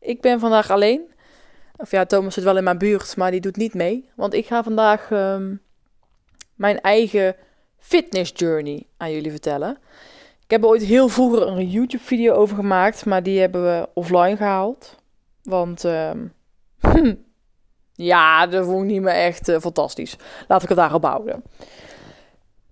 Ik 0.00 0.20
ben 0.20 0.40
vandaag 0.40 0.70
alleen. 0.70 1.12
Of 1.76 1.90
ja, 1.90 2.04
Thomas 2.04 2.34
zit 2.34 2.44
wel 2.44 2.56
in 2.56 2.64
mijn 2.64 2.78
buurt, 2.78 3.16
maar 3.16 3.30
die 3.30 3.40
doet 3.40 3.56
niet 3.56 3.74
mee. 3.74 4.08
Want 4.14 4.34
ik 4.34 4.46
ga 4.46 4.62
vandaag 4.62 5.10
ehm, 5.10 5.54
mijn 6.54 6.80
eigen 6.80 7.36
fitness 7.78 8.32
journey 8.34 8.86
aan 8.96 9.12
jullie 9.12 9.30
vertellen. 9.30 9.78
Ik 10.44 10.50
heb 10.50 10.62
er 10.62 10.68
ooit 10.68 10.82
heel 10.82 11.08
vroeger 11.08 11.46
een 11.46 11.68
YouTube-video 11.68 12.34
over 12.34 12.56
gemaakt, 12.56 13.04
maar 13.04 13.22
die 13.22 13.40
hebben 13.40 13.62
we 13.62 13.88
offline 13.94 14.36
gehaald. 14.36 14.96
Want 15.42 15.84
ehm, 15.84 16.26
ja, 18.12 18.46
dat 18.46 18.64
vond 18.64 18.82
ik 18.82 18.90
niet 18.90 19.02
meer 19.02 19.14
echt 19.14 19.48
eh, 19.48 19.60
fantastisch. 19.60 20.16
Laat 20.48 20.62
ik 20.62 20.68
het 20.68 20.78
daarop 20.78 21.04
houden. 21.04 21.42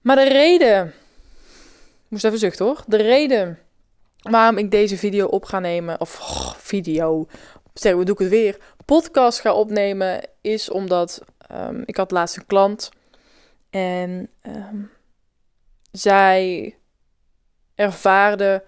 Maar 0.00 0.16
de 0.16 0.28
reden, 0.28 0.86
ik 0.86 2.08
moest 2.08 2.24
even 2.24 2.38
zuchten 2.38 2.64
hoor. 2.64 2.82
De 2.86 2.96
reden 2.96 3.58
waarom 4.22 4.58
ik 4.58 4.70
deze 4.70 4.96
video 4.96 5.26
op 5.26 5.44
ga 5.44 5.58
nemen, 5.58 6.00
of 6.00 6.10
video, 6.58 7.26
zeg, 7.74 7.94
we 7.94 8.10
ik 8.10 8.18
het 8.18 8.28
weer, 8.28 8.58
podcast 8.84 9.40
ga 9.40 9.54
opnemen, 9.54 10.20
is 10.40 10.70
omdat 10.70 11.22
ehm, 11.48 11.82
ik 11.84 11.96
had 11.96 12.10
laatst 12.10 12.36
een 12.36 12.46
klant 12.46 12.90
en 13.70 14.30
ehm, 14.42 14.82
zij 15.92 16.74
ervaarde 17.74 18.64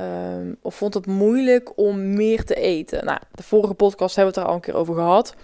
um, 0.00 0.56
of 0.62 0.74
vond 0.74 0.94
het 0.94 1.06
moeilijk 1.06 1.78
om 1.78 2.14
meer 2.14 2.44
te 2.44 2.54
eten. 2.54 3.04
Nou, 3.04 3.18
de 3.30 3.42
vorige 3.42 3.74
podcast 3.74 4.16
hebben 4.16 4.34
we 4.34 4.40
het 4.40 4.48
er 4.48 4.54
al 4.54 4.58
een 4.60 4.66
keer 4.66 4.80
over 4.80 4.94
gehad. 4.94 5.34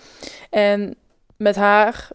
En 0.51 0.97
met 1.37 1.57
haar 1.57 2.09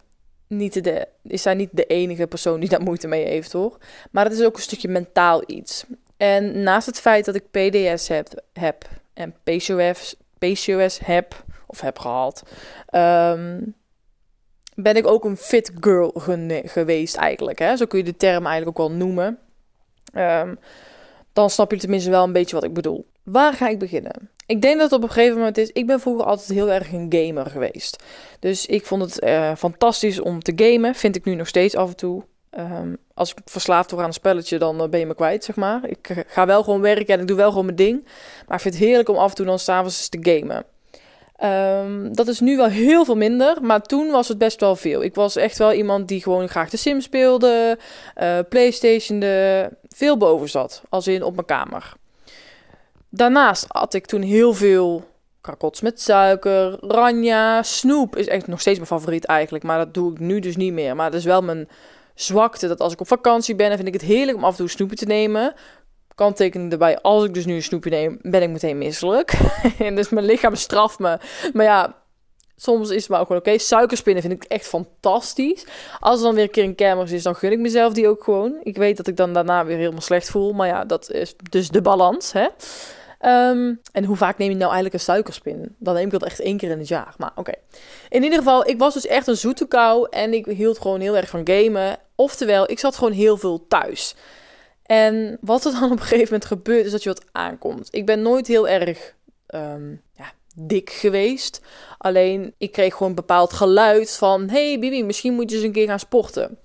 niet 0.47 0.83
de, 0.83 1.07
is 1.23 1.41
zij 1.41 1.53
niet 1.53 1.69
de 1.71 1.85
enige 1.85 2.27
persoon 2.27 2.59
die 2.59 2.69
daar 2.69 2.81
moeite 2.81 3.07
mee 3.07 3.25
heeft, 3.25 3.51
hoor. 3.51 3.77
Maar 4.11 4.23
het 4.23 4.33
is 4.33 4.43
ook 4.43 4.55
een 4.55 4.61
stukje 4.61 4.87
mentaal 4.87 5.43
iets. 5.45 5.85
En 6.21 6.63
naast 6.63 6.85
het 6.85 6.99
feit 6.99 7.25
dat 7.25 7.35
ik 7.35 7.51
PDS 7.51 8.07
heb, 8.07 8.43
heb 8.53 8.85
en 9.13 9.35
PCOS, 9.43 10.15
PCOS 10.37 10.99
heb, 11.03 11.43
of 11.67 11.81
heb 11.81 11.99
gehad, 11.99 12.43
um, 12.91 13.75
ben 14.75 14.95
ik 14.95 15.07
ook 15.07 15.25
een 15.25 15.37
fit 15.37 15.71
girl 15.79 16.11
geweest 16.65 17.15
eigenlijk. 17.15 17.59
Hè? 17.59 17.75
Zo 17.75 17.85
kun 17.85 17.99
je 17.99 18.05
de 18.05 18.17
term 18.17 18.45
eigenlijk 18.45 18.79
ook 18.79 18.87
wel 18.87 18.97
noemen. 18.97 19.37
Um, 20.13 20.59
dan 21.33 21.49
snap 21.49 21.71
je 21.71 21.77
tenminste 21.77 22.09
wel 22.09 22.23
een 22.23 22.33
beetje 22.33 22.55
wat 22.55 22.65
ik 22.65 22.73
bedoel. 22.73 23.07
Waar 23.23 23.53
ga 23.53 23.67
ik 23.67 23.79
beginnen? 23.79 24.29
Ik 24.45 24.61
denk 24.61 24.79
dat 24.79 24.91
het 24.91 24.99
op 24.99 25.03
een 25.03 25.13
gegeven 25.13 25.37
moment 25.37 25.57
is. 25.57 25.69
Ik 25.71 25.87
ben 25.87 25.99
vroeger 25.99 26.25
altijd 26.25 26.49
heel 26.49 26.71
erg 26.71 26.91
een 26.91 27.13
gamer 27.15 27.45
geweest. 27.45 28.03
Dus 28.39 28.65
ik 28.65 28.85
vond 28.85 29.01
het 29.01 29.23
uh, 29.23 29.55
fantastisch 29.55 30.19
om 30.19 30.39
te 30.39 30.53
gamen. 30.55 30.95
Vind 30.95 31.15
ik 31.15 31.25
nu 31.25 31.35
nog 31.35 31.47
steeds 31.47 31.75
af 31.75 31.89
en 31.89 31.95
toe. 31.95 32.23
Um, 32.59 32.97
als 33.13 33.31
ik 33.31 33.37
verslaafd 33.45 33.89
word 33.91 34.01
aan 34.01 34.07
een 34.07 34.13
spelletje, 34.13 34.57
dan 34.57 34.81
uh, 34.81 34.89
ben 34.89 34.99
je 34.99 35.05
me 35.05 35.15
kwijt, 35.15 35.43
zeg 35.43 35.55
maar. 35.55 35.81
Ik 35.85 36.09
uh, 36.09 36.17
ga 36.27 36.45
wel 36.45 36.63
gewoon 36.63 36.81
werken 36.81 37.13
en 37.13 37.19
ik 37.19 37.27
doe 37.27 37.37
wel 37.37 37.49
gewoon 37.49 37.65
mijn 37.65 37.77
ding. 37.77 38.03
Maar 38.47 38.55
ik 38.55 38.61
vind 38.63 38.73
het 38.73 38.83
heerlijk 38.83 39.09
om 39.09 39.15
af 39.15 39.29
en 39.29 39.35
toe 39.35 39.45
dan 39.45 39.59
s'avonds 39.59 40.09
te 40.09 40.17
gamen. 40.21 40.65
Um, 41.43 42.15
dat 42.15 42.27
is 42.27 42.39
nu 42.39 42.57
wel 42.57 42.67
heel 42.67 43.05
veel 43.05 43.15
minder, 43.15 43.57
maar 43.61 43.81
toen 43.81 44.11
was 44.11 44.27
het 44.27 44.37
best 44.37 44.59
wel 44.59 44.75
veel. 44.75 45.03
Ik 45.03 45.15
was 45.15 45.35
echt 45.35 45.57
wel 45.57 45.73
iemand 45.73 46.07
die 46.07 46.21
gewoon 46.21 46.49
graag 46.49 46.69
de 46.69 46.77
Sims 46.77 47.03
speelde, 47.03 47.77
uh, 48.21 48.39
PlayStation, 48.49 49.19
de, 49.19 49.69
veel 49.87 50.17
boven 50.17 50.49
zat, 50.49 50.81
als 50.89 51.07
in 51.07 51.23
op 51.23 51.33
mijn 51.33 51.45
kamer. 51.45 51.93
Daarnaast 53.09 53.65
had 53.67 53.93
ik 53.93 54.05
toen 54.05 54.21
heel 54.21 54.53
veel 54.53 55.03
krakots 55.41 55.81
met 55.81 56.01
suiker, 56.01 56.77
ranja, 56.81 57.63
snoep 57.63 58.15
is 58.15 58.27
echt 58.27 58.47
nog 58.47 58.59
steeds 58.59 58.77
mijn 58.77 58.89
favoriet 58.89 59.25
eigenlijk, 59.25 59.63
maar 59.63 59.77
dat 59.77 59.93
doe 59.93 60.11
ik 60.11 60.19
nu 60.19 60.39
dus 60.39 60.55
niet 60.55 60.73
meer. 60.73 60.95
Maar 60.95 61.11
dat 61.11 61.19
is 61.19 61.25
wel 61.25 61.41
mijn 61.41 61.67
zwakte, 62.15 62.67
dat 62.67 62.79
als 62.79 62.93
ik 62.93 62.99
op 62.99 63.07
vakantie 63.07 63.55
ben, 63.55 63.67
dan 63.67 63.75
vind 63.75 63.87
ik 63.87 64.01
het 64.01 64.09
heerlijk 64.09 64.37
om 64.37 64.43
af 64.43 64.51
en 64.51 64.57
toe 64.57 64.69
snoepje 64.69 64.95
te 64.95 65.05
nemen 65.05 65.53
kanttekening 66.15 66.71
erbij, 66.71 67.01
als 67.01 67.23
ik 67.23 67.33
dus 67.33 67.45
nu 67.45 67.55
een 67.55 67.63
snoepje 67.63 67.89
neem, 67.89 68.19
ben 68.21 68.41
ik 68.41 68.49
meteen 68.49 68.77
misselijk. 68.77 69.37
en 69.79 69.95
dus 69.95 70.09
mijn 70.09 70.25
lichaam 70.25 70.55
straft 70.55 70.99
me. 70.99 71.17
Maar 71.53 71.65
ja, 71.65 71.95
soms 72.55 72.89
is 72.89 73.01
het 73.01 73.09
maar 73.09 73.19
ook 73.19 73.27
gewoon 73.27 73.41
oké. 73.41 73.57
Suikerspinnen 73.57 74.23
vind 74.23 74.43
ik 74.43 74.43
echt 74.43 74.67
fantastisch. 74.67 75.65
Als 75.99 76.17
er 76.17 76.25
dan 76.25 76.35
weer 76.35 76.43
een 76.43 76.51
keer 76.51 76.63
een 76.63 76.75
kermis 76.75 77.11
is, 77.11 77.23
dan 77.23 77.35
gun 77.35 77.51
ik 77.51 77.59
mezelf 77.59 77.93
die 77.93 78.07
ook 78.07 78.23
gewoon. 78.23 78.59
Ik 78.63 78.77
weet 78.77 78.97
dat 78.97 79.07
ik 79.07 79.17
dan 79.17 79.33
daarna 79.33 79.65
weer 79.65 79.77
helemaal 79.77 80.01
slecht 80.01 80.29
voel. 80.29 80.53
Maar 80.53 80.67
ja, 80.67 80.85
dat 80.85 81.11
is 81.11 81.35
dus 81.49 81.69
de 81.69 81.81
balans, 81.81 82.31
hè. 82.31 82.47
Um, 83.25 83.81
en 83.91 84.03
hoe 84.03 84.15
vaak 84.15 84.37
neem 84.37 84.49
je 84.49 84.55
nou 84.55 84.71
eigenlijk 84.71 84.93
een 84.93 84.99
suikerspin? 84.99 85.75
Dan 85.77 85.93
neem 85.93 86.05
ik 86.05 86.11
dat 86.11 86.23
echt 86.23 86.39
één 86.39 86.57
keer 86.57 86.69
in 86.69 86.79
het 86.79 86.87
jaar. 86.87 87.13
Maar 87.17 87.31
oké. 87.35 87.53
In 88.09 88.23
ieder 88.23 88.37
geval, 88.37 88.67
ik 88.67 88.79
was 88.79 88.93
dus 88.93 89.07
echt 89.07 89.27
een 89.27 89.37
zoete 89.37 89.67
kou. 89.67 90.07
En 90.09 90.33
ik 90.33 90.45
hield 90.45 90.79
gewoon 90.79 90.99
heel 90.99 91.17
erg 91.17 91.29
van 91.29 91.41
gamen. 91.43 91.97
Oftewel, 92.15 92.71
ik 92.71 92.79
zat 92.79 92.95
gewoon 92.95 93.13
heel 93.13 93.37
veel 93.37 93.67
thuis. 93.67 94.15
En 94.85 95.37
wat 95.41 95.65
er 95.65 95.71
dan 95.71 95.83
op 95.83 95.91
een 95.91 95.99
gegeven 95.99 96.23
moment 96.23 96.45
gebeurt, 96.45 96.85
is 96.85 96.91
dat 96.91 97.03
je 97.03 97.09
wat 97.09 97.25
aankomt. 97.31 97.87
Ik 97.91 98.05
ben 98.05 98.21
nooit 98.21 98.47
heel 98.47 98.67
erg 98.67 99.15
um, 99.47 100.01
ja, 100.13 100.31
dik 100.55 100.89
geweest. 100.89 101.61
Alleen 101.97 102.53
ik 102.57 102.71
kreeg 102.71 102.93
gewoon 102.93 103.09
een 103.09 103.15
bepaald 103.15 103.53
geluid 103.53 104.17
van: 104.17 104.49
hey 104.49 104.79
Bibi, 104.79 105.03
misschien 105.03 105.33
moet 105.33 105.49
je 105.49 105.55
eens 105.55 105.65
een 105.65 105.71
keer 105.71 105.87
gaan 105.87 105.99
sporten. 105.99 106.57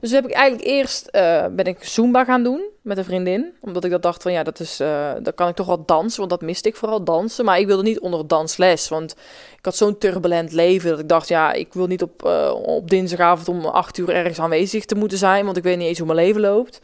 Dus 0.00 0.12
heb 0.12 0.24
ik 0.24 0.32
eigenlijk 0.32 0.68
eerst 0.68 1.08
uh, 1.12 1.46
ben 1.50 1.64
ik 1.64 1.84
Zumba 1.84 2.24
gaan 2.24 2.42
doen 2.42 2.64
met 2.82 2.98
een 2.98 3.04
vriendin. 3.04 3.52
Omdat 3.60 3.84
ik 3.84 3.90
dat 3.90 4.02
dacht 4.02 4.22
van 4.22 4.32
ja, 4.32 4.42
dat 4.42 4.60
is, 4.60 4.80
uh, 4.80 5.12
dan 5.22 5.34
kan 5.34 5.48
ik 5.48 5.54
toch 5.54 5.66
wel 5.66 5.84
dansen. 5.84 6.18
Want 6.18 6.30
dat 6.30 6.40
miste 6.40 6.68
ik 6.68 6.76
vooral 6.76 7.04
dansen. 7.04 7.44
Maar 7.44 7.58
ik 7.58 7.66
wilde 7.66 7.82
niet 7.82 8.00
onder 8.00 8.26
dansles. 8.26 8.88
Want 8.88 9.12
ik 9.58 9.64
had 9.64 9.76
zo'n 9.76 9.98
turbulent 9.98 10.52
leven 10.52 10.90
dat 10.90 10.98
ik 10.98 11.08
dacht 11.08 11.28
ja, 11.28 11.52
ik 11.52 11.72
wil 11.72 11.86
niet 11.86 12.02
op, 12.02 12.26
uh, 12.26 12.54
op 12.62 12.90
dinsdagavond 12.90 13.48
om 13.48 13.64
acht 13.64 13.98
uur 13.98 14.08
ergens 14.08 14.38
aanwezig 14.38 14.84
te 14.84 14.94
moeten 14.94 15.18
zijn. 15.18 15.44
Want 15.44 15.56
ik 15.56 15.62
weet 15.62 15.78
niet 15.78 15.88
eens 15.88 15.98
hoe 15.98 16.06
mijn 16.06 16.26
leven 16.26 16.40
loopt. 16.40 16.80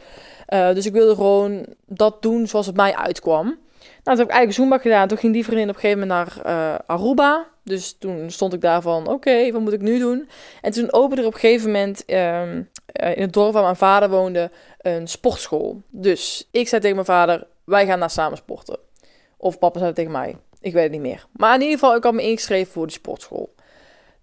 Dus 0.74 0.86
ik 0.86 0.92
wilde 0.92 1.14
gewoon 1.14 1.66
dat 1.86 2.22
doen 2.22 2.46
zoals 2.46 2.66
het 2.66 2.76
mij 2.76 2.94
uitkwam. 2.96 3.58
Dat 4.10 4.18
heb 4.18 4.28
ik 4.28 4.34
eigenlijk 4.34 4.62
Zumba 4.62 4.82
gedaan. 4.82 5.08
Toen 5.08 5.18
ging 5.18 5.32
die 5.32 5.44
vriendin 5.44 5.68
op 5.68 5.74
een 5.74 5.80
gegeven 5.80 6.08
moment 6.08 6.34
naar 6.44 6.46
uh, 6.46 6.78
Aruba. 6.86 7.46
Dus 7.62 7.96
toen 7.98 8.30
stond 8.30 8.52
ik 8.52 8.60
daar 8.60 8.82
van, 8.82 9.08
oké, 9.08 9.52
wat 9.52 9.60
moet 9.60 9.72
ik 9.72 9.80
nu 9.80 9.98
doen? 9.98 10.28
En 10.60 10.72
toen 10.72 10.92
opende 10.92 11.22
er 11.22 11.28
op 11.28 11.34
een 11.34 11.40
gegeven 11.40 11.66
moment 11.66 12.04
um, 12.06 12.16
uh, 13.02 13.16
in 13.16 13.22
het 13.22 13.32
dorp 13.32 13.52
waar 13.52 13.62
mijn 13.62 13.76
vader 13.76 14.10
woonde 14.10 14.50
een 14.78 15.08
sportschool. 15.08 15.82
Dus 15.88 16.48
ik 16.50 16.68
zei 16.68 16.80
tegen 16.80 16.96
mijn 16.96 17.06
vader, 17.06 17.46
wij 17.64 17.86
gaan 17.86 18.00
daar 18.00 18.10
samen 18.10 18.36
sporten. 18.36 18.78
Of 19.36 19.58
papa 19.58 19.78
zei 19.78 19.92
tegen 19.92 20.12
mij, 20.12 20.36
ik 20.60 20.72
weet 20.72 20.82
het 20.82 20.92
niet 20.92 21.00
meer. 21.00 21.26
Maar 21.32 21.54
in 21.54 21.60
ieder 21.60 21.78
geval, 21.78 21.96
ik 21.96 22.04
had 22.04 22.14
me 22.14 22.22
ingeschreven 22.22 22.72
voor 22.72 22.86
die 22.86 22.96
sportschool. 22.96 23.54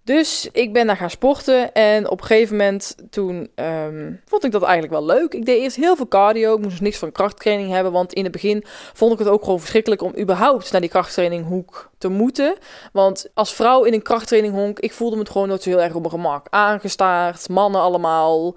Dus 0.08 0.48
ik 0.52 0.72
ben 0.72 0.86
daar 0.86 0.96
gaan 0.96 1.10
sporten 1.10 1.72
en 1.72 2.10
op 2.10 2.20
een 2.20 2.26
gegeven 2.26 2.56
moment 2.56 2.94
toen 3.10 3.50
um, 3.54 4.20
vond 4.24 4.44
ik 4.44 4.52
dat 4.52 4.62
eigenlijk 4.62 4.92
wel 4.92 5.04
leuk. 5.04 5.34
Ik 5.34 5.44
deed 5.44 5.60
eerst 5.60 5.76
heel 5.76 5.96
veel 5.96 6.08
cardio, 6.08 6.54
ik 6.54 6.58
moest 6.58 6.70
dus 6.70 6.80
niks 6.80 6.98
van 6.98 7.12
krachttraining 7.12 7.70
hebben, 7.70 7.92
want 7.92 8.12
in 8.12 8.22
het 8.22 8.32
begin 8.32 8.64
vond 8.92 9.12
ik 9.12 9.18
het 9.18 9.28
ook 9.28 9.44
gewoon 9.44 9.58
verschrikkelijk 9.58 10.02
om 10.02 10.12
überhaupt 10.18 10.72
naar 10.72 10.80
die 10.80 10.90
krachttraininghoek 10.90 11.90
te 11.98 12.08
moeten. 12.08 12.56
Want 12.92 13.28
als 13.34 13.54
vrouw 13.54 13.84
in 13.84 13.92
een 13.92 14.02
krachttraininghonk, 14.02 14.78
ik 14.78 14.92
voelde 14.92 15.16
me 15.16 15.22
het 15.22 15.30
gewoon 15.30 15.48
nooit 15.48 15.62
zo 15.62 15.70
heel 15.70 15.82
erg 15.82 15.94
op 15.94 16.00
mijn 16.00 16.12
gemak. 16.12 16.46
Aangestaard, 16.50 17.48
mannen 17.48 17.80
allemaal 17.80 18.54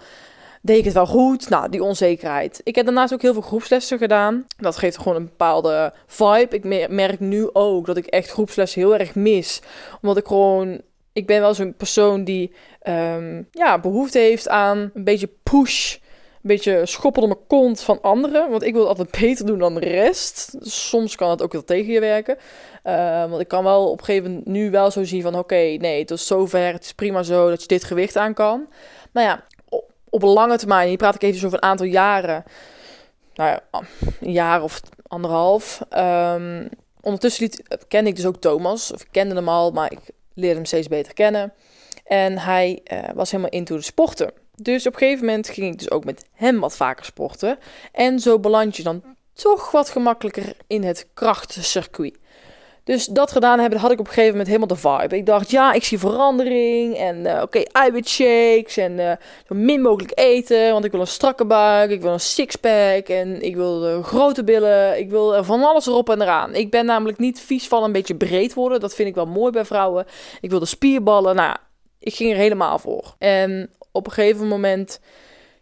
deed 0.61 0.77
ik 0.77 0.85
het 0.85 0.93
wel 0.93 1.07
goed? 1.07 1.49
Nou, 1.49 1.69
die 1.69 1.83
onzekerheid. 1.83 2.61
Ik 2.63 2.75
heb 2.75 2.85
daarnaast 2.85 3.13
ook 3.13 3.21
heel 3.21 3.33
veel 3.33 3.41
groepslessen 3.41 3.97
gedaan. 3.97 4.45
Dat 4.57 4.77
geeft 4.77 4.97
gewoon 4.97 5.15
een 5.15 5.25
bepaalde 5.25 5.93
vibe. 6.07 6.55
Ik 6.55 6.89
merk 6.89 7.19
nu 7.19 7.49
ook 7.53 7.85
dat 7.85 7.97
ik 7.97 8.05
echt 8.05 8.31
groepslessen 8.31 8.81
heel 8.81 8.95
erg 8.95 9.15
mis. 9.15 9.61
Omdat 10.01 10.17
ik 10.17 10.25
gewoon 10.25 10.81
ik 11.13 11.27
ben 11.27 11.39
wel 11.39 11.53
zo'n 11.53 11.75
persoon 11.75 12.23
die 12.23 12.53
um, 12.87 13.47
ja, 13.51 13.79
behoefte 13.79 14.19
heeft 14.19 14.47
aan 14.47 14.91
een 14.93 15.03
beetje 15.03 15.29
push. 15.43 15.95
Een 15.95 16.47
beetje 16.47 16.85
schoppen 16.85 17.21
op 17.21 17.27
mijn 17.27 17.47
kont 17.47 17.81
van 17.81 18.01
anderen. 18.01 18.49
Want 18.49 18.63
ik 18.63 18.73
wil 18.73 18.87
het 18.87 18.97
altijd 18.97 19.21
beter 19.21 19.45
doen 19.45 19.59
dan 19.59 19.73
de 19.73 19.79
rest. 19.79 20.55
Soms 20.59 21.15
kan 21.15 21.29
het 21.29 21.41
ook 21.41 21.51
wel 21.51 21.63
tegen 21.63 21.93
je 21.93 21.99
werken. 21.99 22.37
Uh, 22.83 23.29
want 23.29 23.41
ik 23.41 23.47
kan 23.47 23.63
wel 23.63 23.89
op 23.89 23.99
een 23.99 24.05
gegeven 24.05 24.29
moment 24.29 24.47
nu 24.47 24.71
wel 24.71 24.91
zo 24.91 25.03
zien 25.03 25.21
van... 25.21 25.35
Oké, 25.35 25.55
nee, 25.55 25.99
het 25.99 26.11
is 26.11 26.27
zover. 26.27 26.73
Het 26.73 26.83
is 26.83 26.93
prima 26.93 27.23
zo 27.23 27.49
dat 27.49 27.61
je 27.61 27.67
dit 27.67 27.83
gewicht 27.83 28.17
aan 28.17 28.33
kan. 28.33 28.67
Nou 29.11 29.27
ja, 29.27 29.43
op, 30.09 30.21
lange 30.21 30.57
termijn. 30.57 30.87
Hier 30.87 30.97
praat 30.97 31.15
ik 31.15 31.21
even 31.21 31.45
over 31.45 31.57
een 31.57 31.69
aantal 31.69 31.85
jaren. 31.85 32.43
Nou 33.33 33.49
ja, 33.49 33.81
een 34.21 34.31
jaar 34.31 34.63
of 34.63 34.81
anderhalf. 35.07 35.81
Um, 35.97 36.69
ondertussen 37.01 37.49
kende 37.87 38.09
ik 38.09 38.15
dus 38.15 38.25
ook 38.25 38.37
Thomas. 38.37 38.91
Of 38.91 39.01
ik 39.01 39.07
kende 39.11 39.35
hem 39.35 39.49
al, 39.49 39.71
maar 39.71 39.91
ik 39.91 39.99
leerde 40.33 40.55
hem 40.55 40.65
steeds 40.65 40.87
beter 40.87 41.13
kennen. 41.13 41.53
En 42.05 42.37
hij 42.37 42.81
uh, 42.93 42.99
was 43.13 43.31
helemaal 43.31 43.51
into 43.51 43.75
de 43.75 43.81
sporten. 43.81 44.33
Dus 44.55 44.87
op 44.87 44.93
een 44.93 44.99
gegeven 44.99 45.25
moment 45.25 45.49
ging 45.49 45.71
ik 45.71 45.79
dus 45.79 45.91
ook 45.91 46.05
met 46.05 46.25
hem 46.31 46.59
wat 46.59 46.75
vaker 46.75 47.05
sporten. 47.05 47.59
En 47.91 48.19
zo 48.19 48.39
beland 48.39 48.77
je 48.77 48.83
dan 48.83 49.03
toch 49.33 49.71
wat 49.71 49.89
gemakkelijker 49.89 50.53
in 50.67 50.83
het 50.83 51.07
krachtencircuit. 51.13 52.17
Dus 52.83 53.05
dat 53.05 53.31
gedaan 53.31 53.59
hebben, 53.59 53.79
had 53.79 53.91
ik 53.91 53.99
op 53.99 54.05
een 54.05 54.13
gegeven 54.13 54.31
moment 54.31 54.47
helemaal 54.47 54.67
de 54.67 54.75
vibe. 54.75 55.15
Ik 55.15 55.25
dacht, 55.25 55.51
ja, 55.51 55.73
ik 55.73 55.83
zie 55.83 55.99
verandering. 55.99 56.97
En 56.97 57.17
uh, 57.17 57.31
oké, 57.31 57.41
okay, 57.41 57.67
eiwitshakes. 57.71 58.77
En 58.77 58.91
uh, 58.91 59.11
zo 59.47 59.55
min 59.55 59.81
mogelijk 59.81 60.19
eten. 60.19 60.71
Want 60.71 60.85
ik 60.85 60.91
wil 60.91 60.99
een 60.99 61.07
strakke 61.07 61.45
buik. 61.45 61.91
Ik 61.91 62.01
wil 62.01 62.13
een 62.13 62.19
sixpack. 62.19 63.07
En 63.07 63.41
ik 63.41 63.55
wil 63.55 64.01
grote 64.01 64.43
billen. 64.43 64.99
Ik 64.99 65.09
wil 65.09 65.43
van 65.43 65.63
alles 65.63 65.87
erop 65.87 66.09
en 66.09 66.21
eraan. 66.21 66.55
Ik 66.55 66.71
ben 66.71 66.85
namelijk 66.85 67.17
niet 67.17 67.39
vies 67.39 67.67
van 67.67 67.83
een 67.83 67.91
beetje 67.91 68.15
breed 68.15 68.53
worden. 68.53 68.79
Dat 68.79 68.95
vind 68.95 69.09
ik 69.09 69.15
wel 69.15 69.25
mooi 69.25 69.51
bij 69.51 69.65
vrouwen. 69.65 70.05
Ik 70.41 70.49
wil 70.49 70.59
de 70.59 70.65
spierballen. 70.65 71.35
Nou, 71.35 71.55
ik 71.99 72.13
ging 72.15 72.31
er 72.31 72.37
helemaal 72.37 72.79
voor. 72.79 73.15
En 73.17 73.69
op 73.91 74.05
een 74.05 74.11
gegeven 74.11 74.47
moment 74.47 74.99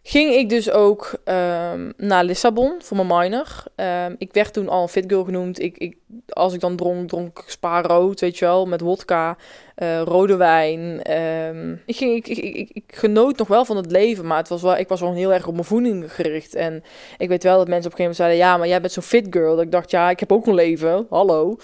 ging 0.02 0.34
ik 0.34 0.48
dus 0.48 0.70
ook 0.70 1.12
um, 1.24 1.92
naar 1.96 2.24
Lissabon 2.24 2.74
voor 2.78 3.06
mijn 3.06 3.20
minor. 3.20 3.64
Um, 3.76 4.14
ik 4.18 4.32
werd 4.32 4.52
toen 4.52 4.68
al 4.68 4.82
een 4.82 4.88
fit 4.88 5.04
girl 5.06 5.24
genoemd. 5.24 5.60
Ik, 5.60 5.78
ik, 5.78 5.96
als 6.28 6.54
ik 6.54 6.60
dan 6.60 6.76
dronk, 6.76 7.08
dronk 7.08 7.38
ik 7.38 7.44
spa 7.50 7.82
rood, 7.82 8.20
weet 8.20 8.38
je 8.38 8.44
wel, 8.44 8.66
met 8.66 8.80
wodka, 8.80 9.36
uh, 9.82 10.00
rode 10.00 10.36
wijn. 10.36 11.12
Um, 11.12 11.82
ik, 11.86 11.96
ging, 11.96 12.16
ik, 12.16 12.26
ik, 12.28 12.70
ik, 12.72 12.84
genoot 12.86 13.38
nog 13.38 13.48
wel 13.48 13.64
van 13.64 13.76
het 13.76 13.90
leven, 13.90 14.26
maar 14.26 14.38
het 14.38 14.48
was 14.48 14.62
wel, 14.62 14.76
ik 14.76 14.88
was 14.88 15.00
wel 15.00 15.14
heel 15.14 15.32
erg 15.32 15.46
op 15.46 15.54
mijn 15.54 15.64
voeding 15.64 16.12
gericht. 16.12 16.54
En 16.54 16.82
ik 17.18 17.28
weet 17.28 17.42
wel 17.42 17.58
dat 17.58 17.68
mensen 17.68 17.92
op 17.92 17.98
een 17.98 18.04
gegeven 18.04 18.16
moment 18.16 18.16
zeiden, 18.16 18.38
ja, 18.38 18.56
maar 18.56 18.68
jij 18.68 18.80
bent 18.80 18.92
zo'n 18.92 19.02
fit 19.02 19.26
girl. 19.30 19.56
Dat 19.56 19.64
ik 19.64 19.72
dacht, 19.72 19.90
ja, 19.90 20.10
ik 20.10 20.20
heb 20.20 20.32
ook 20.32 20.46
een 20.46 20.54
leven, 20.54 21.06
hallo. 21.10 21.56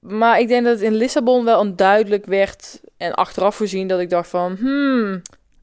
maar 0.00 0.40
ik 0.40 0.48
denk 0.48 0.64
dat 0.64 0.72
het 0.72 0.82
in 0.82 0.94
Lissabon 0.94 1.44
wel 1.44 1.60
een 1.60 1.76
duidelijk 1.76 2.26
werd 2.26 2.80
en 2.96 3.14
achteraf 3.14 3.56
gezien 3.56 3.88
dat 3.88 4.00
ik 4.00 4.10
dacht 4.10 4.28
van, 4.28 4.56
hmm... 4.60 5.22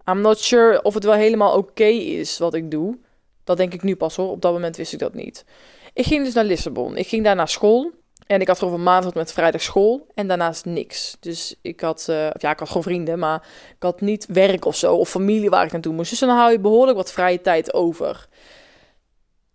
I'm 0.09 0.21
not 0.21 0.39
sure 0.39 0.81
of 0.81 0.93
het 0.93 1.03
wel 1.03 1.13
helemaal 1.13 1.57
oké 1.57 1.83
is 1.83 2.37
wat 2.37 2.53
ik 2.53 2.71
doe. 2.71 2.97
Dat 3.43 3.57
denk 3.57 3.73
ik 3.73 3.83
nu 3.83 3.95
pas 3.95 4.15
hoor. 4.15 4.29
Op 4.29 4.41
dat 4.41 4.53
moment 4.53 4.77
wist 4.77 4.93
ik 4.93 4.99
dat 4.99 5.13
niet. 5.13 5.45
Ik 5.93 6.05
ging 6.05 6.25
dus 6.25 6.33
naar 6.33 6.43
Lissabon. 6.43 6.97
Ik 6.97 7.07
ging 7.07 7.23
daar 7.23 7.35
naar 7.35 7.47
school. 7.47 7.91
En 8.27 8.41
ik 8.41 8.47
had 8.47 8.57
gewoon 8.57 8.73
van 8.73 8.83
maandag 8.83 9.13
met 9.13 9.33
vrijdag 9.33 9.61
school. 9.61 10.07
En 10.13 10.27
daarnaast 10.27 10.65
niks. 10.65 11.17
Dus 11.19 11.55
ik 11.61 11.79
had, 11.79 12.07
uh, 12.09 12.15
ja, 12.15 12.51
ik 12.51 12.59
had 12.59 12.67
gewoon 12.67 12.83
vrienden. 12.83 13.19
Maar 13.19 13.47
ik 13.75 13.83
had 13.83 14.01
niet 14.01 14.25
werk 14.25 14.65
of 14.65 14.75
zo. 14.75 14.95
Of 14.95 15.09
familie 15.09 15.49
waar 15.49 15.65
ik 15.65 15.71
naartoe 15.71 15.93
moest. 15.93 16.09
Dus 16.09 16.19
dan 16.19 16.29
hou 16.29 16.51
je 16.51 16.59
behoorlijk 16.59 16.97
wat 16.97 17.11
vrije 17.11 17.41
tijd 17.41 17.73
over. 17.73 18.27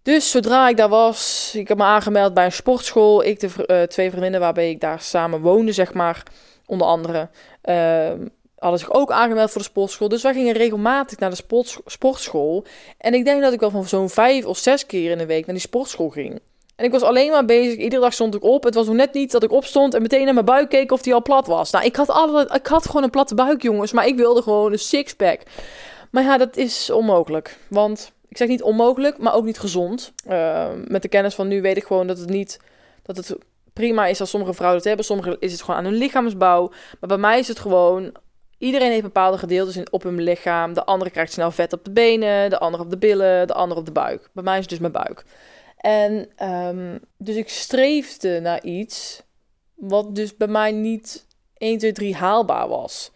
Dus 0.03 0.31
zodra 0.31 0.69
ik 0.69 0.77
daar 0.77 0.89
was, 0.89 1.53
ik 1.55 1.69
heb 1.69 1.79
me 1.79 1.85
aangemeld 1.85 2.35
bij 2.35 2.45
een 2.45 2.53
sportschool. 2.53 3.25
Ik, 3.25 3.41
de 3.41 3.49
uh, 3.67 3.83
twee 3.83 4.11
vriendinnen 4.11 4.41
waarbij 4.41 4.71
ik 4.71 4.81
daar 4.81 5.01
samen 5.01 5.41
woonde, 5.41 5.73
zeg 5.73 5.95
maar. 5.95 6.23
Onder 6.67 6.87
andere. 6.87 7.29
Uh, 7.65 8.13
hadden 8.59 8.79
zich 8.79 8.93
ook 8.93 9.11
aangemeld 9.11 9.51
voor 9.51 9.61
de 9.61 9.67
sportschool. 9.67 10.09
Dus 10.09 10.23
wij 10.23 10.33
gingen 10.33 10.55
regelmatig 10.55 11.19
naar 11.19 11.31
de 11.31 11.65
sportschool. 11.87 12.65
En 12.99 13.15
ik 13.15 13.25
denk 13.25 13.43
dat 13.43 13.53
ik 13.53 13.61
wel 13.61 13.71
van 13.71 13.85
zo'n 13.85 14.09
vijf 14.09 14.45
of 14.45 14.59
zes 14.59 14.87
keer 14.87 15.11
in 15.11 15.19
de 15.19 15.27
week 15.27 15.47
naar 15.47 15.55
die 15.55 15.65
sportschool 15.65 16.09
ging. 16.09 16.41
En 16.77 16.85
ik 16.85 16.91
was 16.91 17.03
alleen 17.03 17.31
maar 17.31 17.45
bezig. 17.45 17.77
Iedere 17.77 18.03
dag 18.03 18.13
stond 18.13 18.35
ik 18.35 18.43
op. 18.43 18.65
Het 18.65 18.75
was 18.75 18.87
nog 18.87 18.95
net 18.95 19.15
niet 19.15 19.31
dat 19.31 19.43
ik 19.43 19.53
opstond 19.53 19.95
en 19.95 20.03
meteen 20.03 20.25
naar 20.25 20.35
mijn 20.35 20.47
buik 20.47 20.69
keek 20.69 20.93
of 20.93 21.03
die 21.03 21.15
al 21.15 21.23
plat 21.23 21.47
was. 21.47 21.71
Nou, 21.71 21.85
ik 21.85 21.97
had, 21.97 22.09
altijd, 22.09 22.55
ik 22.55 22.67
had 22.67 22.87
gewoon 22.87 23.03
een 23.03 23.11
platte 23.11 23.35
buik, 23.35 23.63
jongens. 23.63 23.93
Maar 23.93 24.07
ik 24.07 24.17
wilde 24.17 24.43
gewoon 24.43 24.73
een 24.73 24.79
sixpack. 24.79 25.41
Maar 26.11 26.23
ja, 26.23 26.37
dat 26.37 26.57
is 26.57 26.91
onmogelijk. 26.91 27.59
Want 27.69 28.13
ik 28.29 28.37
zeg 28.37 28.49
niet 28.49 28.63
onmogelijk, 28.63 29.19
maar 29.19 29.35
ook 29.35 29.45
niet 29.45 29.59
gezond. 29.59 30.13
Uh, 30.29 30.69
met 30.85 31.03
de 31.03 31.09
kennis 31.09 31.35
van 31.35 31.49
nu 31.49 31.63
weet 31.63 31.77
ik 31.77 31.85
gewoon 31.85 32.07
dat 32.07 32.19
het 32.19 32.29
niet. 32.29 32.61
Dat 33.03 33.17
het 33.17 33.37
prima 33.73 34.07
is 34.07 34.21
als 34.21 34.31
sommige 34.31 34.55
vrouwen 34.55 34.79
het 34.79 34.89
hebben. 34.89 35.05
Sommige 35.05 35.37
is 35.41 35.53
het 35.53 35.63
gewoon 35.63 35.77
aan 35.77 35.85
hun 35.85 35.95
lichaamsbouw. 35.95 36.69
Maar 36.69 37.09
bij 37.09 37.19
mij 37.19 37.39
is 37.39 37.49
het 37.49 37.59
gewoon 37.59 38.13
Iedereen 38.59 38.91
heeft 38.91 39.03
bepaalde 39.03 39.39
gedeeltes 39.39 39.91
op 39.91 40.03
hun 40.03 40.23
lichaam. 40.23 40.75
De 40.75 40.85
andere 40.85 41.11
krijgt 41.11 41.33
snel 41.33 41.51
vet 41.51 41.73
op 41.73 41.85
de 41.85 41.91
benen, 41.91 42.51
de 42.51 42.59
andere 42.59 42.83
op 42.83 42.91
de 42.91 42.99
billen, 42.99 43.47
de 43.47 43.55
andere 43.55 43.81
op 43.81 43.87
de 43.87 43.93
buik. 43.93 44.29
Bij 44.33 44.45
mij 44.45 44.55
is 44.55 44.61
het 44.61 44.71
dus 44.71 44.79
mijn 44.79 44.93
buik. 44.93 45.25
En 45.77 46.29
um, 46.49 47.01
dus 47.17 47.37
ik 47.37 47.49
streefde 47.49 48.41
naar 48.41 48.63
iets 48.63 49.23
wat 49.75 50.15
dus 50.15 50.37
bij 50.37 50.49
mij 50.49 50.73
niet 50.73 51.27
1, 51.57 51.79
2, 51.79 51.93
3 51.93 52.15
haalbaar 52.15 52.69
was. 52.69 53.11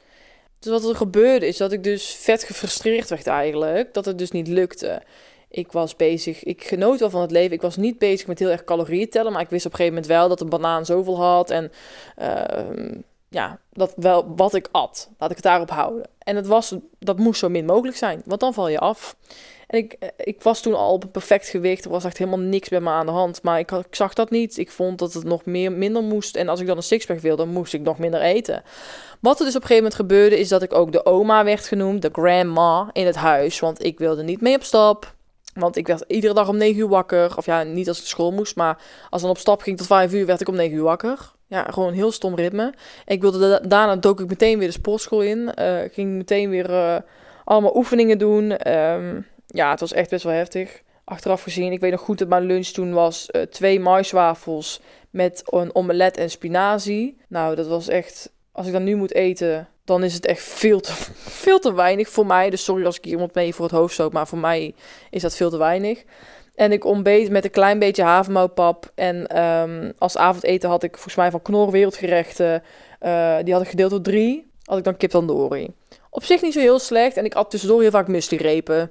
Dus 0.58 0.72
wat 0.72 0.84
er 0.84 0.96
gebeurde 0.96 1.46
is 1.46 1.56
dat 1.56 1.72
ik 1.72 1.84
dus 1.84 2.14
vet 2.14 2.42
gefrustreerd 2.42 3.08
werd 3.08 3.26
eigenlijk. 3.26 3.94
Dat 3.94 4.04
het 4.04 4.18
dus 4.18 4.30
niet 4.30 4.48
lukte. 4.48 5.02
Ik 5.48 5.72
was 5.72 5.96
bezig, 5.96 6.42
ik 6.42 6.64
genoot 6.64 7.00
wel 7.00 7.10
van 7.10 7.20
het 7.20 7.30
leven. 7.30 7.52
Ik 7.52 7.60
was 7.60 7.76
niet 7.76 7.98
bezig 7.98 8.26
met 8.26 8.38
heel 8.38 8.50
erg 8.50 8.64
calorieën 8.64 9.08
tellen. 9.08 9.32
Maar 9.32 9.42
ik 9.42 9.50
wist 9.50 9.66
op 9.66 9.72
een 9.72 9.78
gegeven 9.78 9.98
moment 9.98 10.18
wel 10.18 10.28
dat 10.28 10.40
een 10.40 10.48
banaan 10.48 10.86
zoveel 10.86 11.20
had. 11.20 11.50
En 11.50 11.72
uh, 12.18 12.96
ja, 13.32 13.58
dat 13.72 13.92
wel 13.96 14.32
wat 14.36 14.54
ik 14.54 14.68
at. 14.72 15.10
Laat 15.18 15.30
ik 15.30 15.36
het 15.36 15.44
daarop 15.44 15.70
houden. 15.70 16.08
En 16.18 16.36
het 16.36 16.46
was, 16.46 16.74
dat 16.98 17.18
moest 17.18 17.38
zo 17.38 17.48
min 17.48 17.64
mogelijk 17.64 17.96
zijn, 17.96 18.22
want 18.24 18.40
dan 18.40 18.54
val 18.54 18.68
je 18.68 18.78
af. 18.78 19.16
En 19.66 19.78
ik, 19.78 19.92
eh, 19.92 20.08
ik 20.16 20.42
was 20.42 20.60
toen 20.60 20.74
al 20.74 20.92
op 20.92 21.02
een 21.02 21.10
perfect 21.10 21.48
gewicht. 21.48 21.84
Er 21.84 21.90
was 21.90 22.04
echt 22.04 22.18
helemaal 22.18 22.38
niks 22.38 22.68
bij 22.68 22.80
me 22.80 22.90
aan 22.90 23.06
de 23.06 23.12
hand. 23.12 23.42
Maar 23.42 23.58
ik, 23.58 23.70
ik 23.70 23.94
zag 23.94 24.14
dat 24.14 24.30
niet. 24.30 24.58
Ik 24.58 24.70
vond 24.70 24.98
dat 24.98 25.12
het 25.12 25.24
nog 25.24 25.44
meer, 25.44 25.72
minder 25.72 26.02
moest. 26.02 26.36
En 26.36 26.48
als 26.48 26.60
ik 26.60 26.66
dan 26.66 26.76
een 26.76 26.82
sixpack 26.82 27.20
wilde, 27.20 27.44
moest 27.44 27.72
ik 27.72 27.80
nog 27.80 27.98
minder 27.98 28.20
eten. 28.20 28.62
Wat 29.20 29.38
er 29.38 29.44
dus 29.44 29.56
op 29.56 29.62
een 29.62 29.66
gegeven 29.68 29.82
moment 29.82 29.94
gebeurde, 29.94 30.38
is 30.38 30.48
dat 30.48 30.62
ik 30.62 30.74
ook 30.74 30.92
de 30.92 31.06
oma 31.06 31.44
werd 31.44 31.66
genoemd. 31.66 32.02
De 32.02 32.08
grandma 32.12 32.90
in 32.92 33.06
het 33.06 33.16
huis. 33.16 33.60
Want 33.60 33.84
ik 33.84 33.98
wilde 33.98 34.22
niet 34.22 34.40
mee 34.40 34.54
op 34.54 34.62
stap. 34.62 35.14
Want 35.54 35.76
ik 35.76 35.86
werd 35.86 36.04
iedere 36.06 36.34
dag 36.34 36.48
om 36.48 36.56
9 36.56 36.80
uur 36.80 36.88
wakker. 36.88 37.36
Of 37.36 37.46
ja, 37.46 37.62
niet 37.62 37.88
als 37.88 38.00
ik 38.00 38.06
school 38.06 38.30
moest. 38.30 38.56
Maar 38.56 38.78
als 39.10 39.22
dan 39.22 39.30
op 39.30 39.38
stap 39.38 39.60
ging 39.60 39.76
tot 39.76 39.86
5 39.86 40.12
uur, 40.12 40.26
werd 40.26 40.40
ik 40.40 40.48
om 40.48 40.56
9 40.56 40.76
uur 40.76 40.82
wakker. 40.82 41.32
Ja, 41.52 41.66
gewoon 41.70 41.92
heel 41.92 42.12
stom 42.12 42.34
ritme. 42.34 42.74
Ik 43.06 43.20
wilde 43.20 43.60
daarna 43.68 43.96
dook 43.96 44.20
ik 44.20 44.28
meteen 44.28 44.58
weer 44.58 44.66
de 44.66 44.72
sportschool 44.72 45.20
in. 45.20 45.52
Uh, 45.58 45.78
ging 45.90 46.16
meteen 46.16 46.50
weer 46.50 46.70
uh, 46.70 46.96
allemaal 47.44 47.76
oefeningen 47.76 48.18
doen. 48.18 48.72
Um, 48.72 49.26
ja, 49.46 49.70
het 49.70 49.80
was 49.80 49.92
echt 49.92 50.10
best 50.10 50.24
wel 50.24 50.32
heftig. 50.32 50.82
Achteraf 51.04 51.42
gezien, 51.42 51.72
ik 51.72 51.80
weet 51.80 51.90
nog 51.90 52.00
goed 52.00 52.18
dat 52.18 52.28
mijn 52.28 52.42
lunch 52.42 52.66
toen 52.66 52.92
was 52.92 53.28
uh, 53.30 53.42
twee 53.42 53.80
maiswafels 53.80 54.80
met 55.10 55.42
een 55.46 55.74
omelet 55.74 56.16
en 56.16 56.30
spinazie. 56.30 57.18
Nou, 57.28 57.54
dat 57.54 57.66
was 57.66 57.88
echt, 57.88 58.32
als 58.52 58.66
ik 58.66 58.72
dat 58.72 58.82
nu 58.82 58.96
moet 58.96 59.14
eten, 59.14 59.68
dan 59.84 60.04
is 60.04 60.14
het 60.14 60.26
echt 60.26 60.42
veel 60.42 60.80
te, 60.80 60.92
veel 61.44 61.58
te 61.58 61.74
weinig 61.74 62.08
voor 62.08 62.26
mij. 62.26 62.50
Dus 62.50 62.64
sorry 62.64 62.84
als 62.84 62.96
ik 62.96 63.06
iemand 63.06 63.34
mee 63.34 63.54
voor 63.54 63.64
het 63.64 63.74
hoofd 63.74 63.94
stoot, 63.94 64.12
maar 64.12 64.26
voor 64.26 64.38
mij 64.38 64.74
is 65.10 65.22
dat 65.22 65.36
veel 65.36 65.50
te 65.50 65.58
weinig. 65.58 66.04
En 66.54 66.72
ik 66.72 66.84
ontbeet 66.84 67.30
met 67.30 67.44
een 67.44 67.50
klein 67.50 67.78
beetje 67.78 68.02
havermoutpap. 68.02 68.90
En 68.94 69.42
um, 69.42 69.92
als 69.98 70.16
avondeten 70.16 70.70
had 70.70 70.82
ik 70.82 70.92
volgens 70.92 71.14
mij 71.14 71.30
van 71.30 71.42
Knor 71.42 71.70
Wereldgerechten. 71.70 72.62
Uh, 73.02 73.36
die 73.42 73.52
had 73.52 73.62
ik 73.62 73.68
gedeeld 73.68 73.90
door 73.90 74.00
drie. 74.00 74.50
Had 74.64 74.78
ik 74.78 74.84
dan 74.84 74.96
kip 74.96 75.10
tandoori. 75.10 75.74
Op 76.10 76.24
zich 76.24 76.42
niet 76.42 76.52
zo 76.52 76.60
heel 76.60 76.78
slecht. 76.78 77.16
En 77.16 77.24
ik 77.24 77.34
at 77.34 77.50
tussendoor 77.50 77.80
heel 77.80 77.90
vaak 77.90 78.08
muesli-repen. 78.08 78.90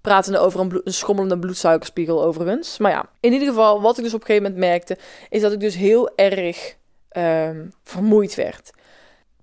Pratende 0.00 0.38
over 0.38 0.60
een, 0.60 0.82
schommelende 0.84 1.38
bloedsuikerspiegel 1.38 2.24
overigens. 2.24 2.78
Maar 2.78 2.90
ja, 2.90 3.08
in 3.20 3.32
ieder 3.32 3.48
geval, 3.48 3.80
wat 3.80 3.98
ik 3.98 4.04
dus 4.04 4.14
op 4.14 4.20
een 4.20 4.26
gegeven 4.26 4.50
moment 4.50 4.68
merkte... 4.70 4.96
is 5.30 5.40
dat 5.40 5.52
ik 5.52 5.60
dus 5.60 5.76
heel 5.76 6.10
erg 6.16 6.76
um, 7.16 7.72
vermoeid 7.84 8.34
werd. 8.34 8.70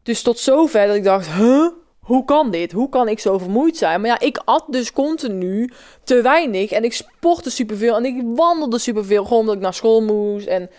Dus 0.04 0.22
tot 0.22 0.40
zover 0.40 0.88
dat 0.88 0.96
ik 0.96 1.04
dacht, 1.04 1.28
huh? 1.32 1.68
Hoe 2.06 2.26
kan 2.26 2.52
dit? 2.52 2.72
Hoe 2.72 2.90
kan 2.90 3.08
ik 3.08 3.20
zo 3.20 3.38
vermoeid 3.38 3.78
zijn? 3.78 4.02
Maar 4.02 4.10
ja, 4.10 4.20
ik 4.20 4.42
at 4.46 4.66
dus 4.68 4.92
continu 4.92 5.72
te 6.04 6.22
weinig. 6.22 6.72
En 6.72 6.84
ik 6.84 6.94
sportte 6.94 7.50
superveel. 7.50 7.96
En 7.96 8.06
ik 8.06 8.22
wandelde 8.26 8.78
superveel. 8.80 9.24
Gewoon 9.24 9.40
omdat 9.40 9.56
ik 9.56 9.62
naar 9.62 9.74
school 9.74 10.02
moest. 10.02 10.48
En 10.48 10.70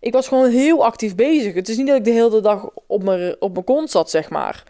ik 0.00 0.12
was 0.12 0.28
gewoon 0.28 0.50
heel 0.50 0.84
actief 0.84 1.14
bezig. 1.14 1.54
Het 1.54 1.68
is 1.68 1.76
niet 1.76 1.86
dat 1.86 1.96
ik 1.96 2.04
de 2.04 2.10
hele 2.10 2.40
dag 2.40 2.68
op 2.86 3.02
mijn, 3.02 3.36
op 3.38 3.52
mijn 3.52 3.64
kont 3.64 3.90
zat, 3.90 4.10
zeg 4.10 4.30
maar. 4.30 4.64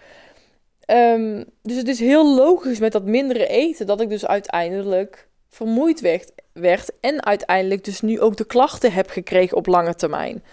Um, 0.87 1.45
dus 1.63 1.77
het 1.77 1.89
is 1.89 1.99
heel 1.99 2.35
logisch 2.35 2.79
met 2.79 2.93
dat 2.93 3.05
mindere 3.05 3.47
eten. 3.47 3.87
Dat 3.87 4.01
ik 4.01 4.09
dus 4.09 4.27
uiteindelijk 4.27 5.29
vermoeid 5.49 6.01
werd, 6.01 6.33
werd. 6.53 6.91
En 7.01 7.25
uiteindelijk 7.25 7.85
dus 7.85 8.01
nu 8.01 8.21
ook 8.21 8.37
de 8.37 8.47
klachten 8.47 8.93
heb 8.93 9.11
gekregen 9.11 9.57
op 9.57 9.67
lange 9.67 9.95
termijn. 9.95 10.45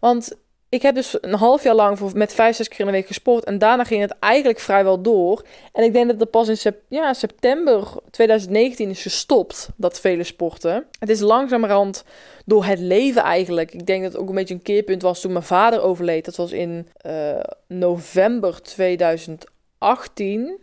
Want 0.00 0.36
ik 0.72 0.82
heb 0.82 0.94
dus 0.94 1.18
een 1.20 1.34
half 1.34 1.62
jaar 1.62 1.74
lang 1.74 2.12
met 2.12 2.34
vijf, 2.34 2.56
zes 2.56 2.68
keer 2.68 2.80
in 2.80 2.86
de 2.86 2.92
week 2.92 3.06
gesport. 3.06 3.44
En 3.44 3.58
daarna 3.58 3.84
ging 3.84 4.00
het 4.00 4.14
eigenlijk 4.18 4.58
vrijwel 4.58 5.02
door. 5.02 5.44
En 5.72 5.84
ik 5.84 5.92
denk 5.92 6.08
dat 6.08 6.20
het 6.20 6.30
pas 6.30 6.48
in 6.48 6.74
ja, 6.88 7.12
september 7.12 7.88
2019 8.10 8.90
is 8.90 9.02
gestopt, 9.02 9.68
dat 9.76 10.00
vele 10.00 10.24
sporten. 10.24 10.84
Het 10.98 11.08
is 11.08 11.20
langzamerhand 11.20 12.04
door 12.44 12.64
het 12.64 12.78
leven 12.78 13.22
eigenlijk. 13.22 13.74
Ik 13.74 13.86
denk 13.86 14.02
dat 14.02 14.12
het 14.12 14.20
ook 14.20 14.28
een 14.28 14.34
beetje 14.34 14.54
een 14.54 14.62
keerpunt 14.62 15.02
was 15.02 15.20
toen 15.20 15.32
mijn 15.32 15.44
vader 15.44 15.82
overleed. 15.82 16.24
Dat 16.24 16.36
was 16.36 16.52
in 16.52 16.88
uh, 17.06 17.40
november 17.66 18.62
2018. 18.62 20.60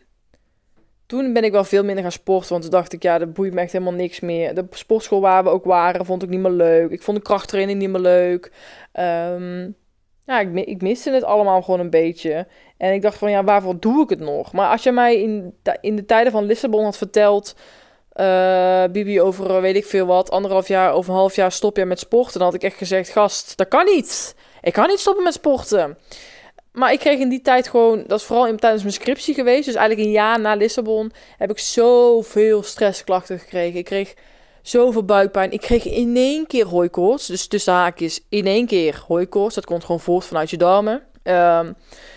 Toen 1.05 1.33
ben 1.33 1.43
ik 1.43 1.51
wel 1.51 1.63
veel 1.63 1.83
minder 1.83 2.03
gaan 2.03 2.11
sporten, 2.11 2.49
want 2.49 2.61
toen 2.61 2.71
dacht 2.71 2.93
ik, 2.93 3.03
ja, 3.03 3.17
dat 3.17 3.33
boeit 3.33 3.53
me 3.53 3.61
echt 3.61 3.71
helemaal 3.71 3.93
niks 3.93 4.19
meer. 4.19 4.55
De 4.55 4.65
sportschool 4.71 5.21
waar 5.21 5.43
we 5.43 5.49
ook 5.49 5.65
waren, 5.65 6.05
vond 6.05 6.23
ik 6.23 6.29
niet 6.29 6.39
meer 6.39 6.51
leuk. 6.51 6.91
Ik 6.91 7.01
vond 7.01 7.17
de 7.17 7.23
krachttraining 7.23 7.79
niet 7.79 7.89
meer 7.89 8.01
leuk. 8.01 8.51
Um, 8.93 9.75
ja, 10.29 10.39
ik, 10.39 10.67
ik 10.67 10.81
miste 10.81 11.11
het 11.11 11.23
allemaal 11.23 11.61
gewoon 11.61 11.79
een 11.79 11.89
beetje. 11.89 12.47
En 12.77 12.93
ik 12.93 13.01
dacht 13.01 13.17
van, 13.17 13.31
ja, 13.31 13.43
waarvoor 13.43 13.79
doe 13.79 14.03
ik 14.03 14.09
het 14.09 14.19
nog? 14.19 14.53
Maar 14.53 14.69
als 14.69 14.83
je 14.83 14.91
mij 14.91 15.21
in, 15.21 15.55
in 15.81 15.95
de 15.95 16.05
tijden 16.05 16.31
van 16.31 16.45
Lissabon 16.45 16.83
had 16.83 16.97
verteld... 16.97 17.55
Uh, 18.15 18.83
Bibi, 18.91 19.21
over 19.21 19.55
eh, 19.55 19.61
weet 19.61 19.75
ik 19.75 19.85
veel 19.85 20.05
wat, 20.05 20.31
anderhalf 20.31 20.67
jaar 20.67 20.95
of 20.95 21.07
een 21.07 21.13
half 21.13 21.35
jaar 21.35 21.51
stop 21.51 21.77
je 21.77 21.85
met 21.85 21.99
sporten. 21.99 22.33
Dan 22.33 22.47
had 22.47 22.53
ik 22.53 22.63
echt 22.63 22.77
gezegd, 22.77 23.09
gast, 23.09 23.57
dat 23.57 23.67
kan 23.67 23.85
niet. 23.85 24.35
Ik 24.61 24.73
kan 24.73 24.87
niet 24.87 24.99
stoppen 24.99 25.23
met 25.23 25.33
sporten. 25.33 25.97
Maar 26.71 26.91
ik 26.91 26.99
kreeg 26.99 27.19
in 27.19 27.29
die 27.29 27.41
tijd 27.41 27.67
gewoon, 27.67 28.03
dat 28.07 28.19
is 28.19 28.25
vooral 28.25 28.47
in, 28.47 28.57
tijdens 28.57 28.81
mijn 28.81 28.93
scriptie 28.93 29.33
geweest. 29.33 29.65
Dus 29.65 29.75
eigenlijk 29.75 30.07
een 30.07 30.13
jaar 30.13 30.39
na 30.39 30.55
Lissabon 30.55 31.11
heb 31.37 31.49
ik 31.49 31.59
zoveel 31.59 32.63
stressklachten 32.63 33.39
gekregen. 33.39 33.79
Ik 33.79 33.85
kreeg 33.85 34.13
zoveel 34.61 35.03
buikpijn. 35.03 35.51
Ik 35.51 35.61
kreeg 35.61 35.85
in 35.85 36.15
één 36.15 36.47
keer 36.47 36.65
hooikoorts. 36.65 37.27
Dus 37.27 37.47
tussen 37.47 37.73
haakjes 37.73 38.19
in 38.29 38.45
één 38.45 38.67
keer 38.67 39.03
hooikoorts. 39.07 39.55
Dat 39.55 39.65
komt 39.65 39.83
gewoon 39.83 39.99
voort 39.99 40.25
vanuit 40.25 40.49
je 40.49 40.57
darmen. 40.57 41.03
Um, 41.23 41.75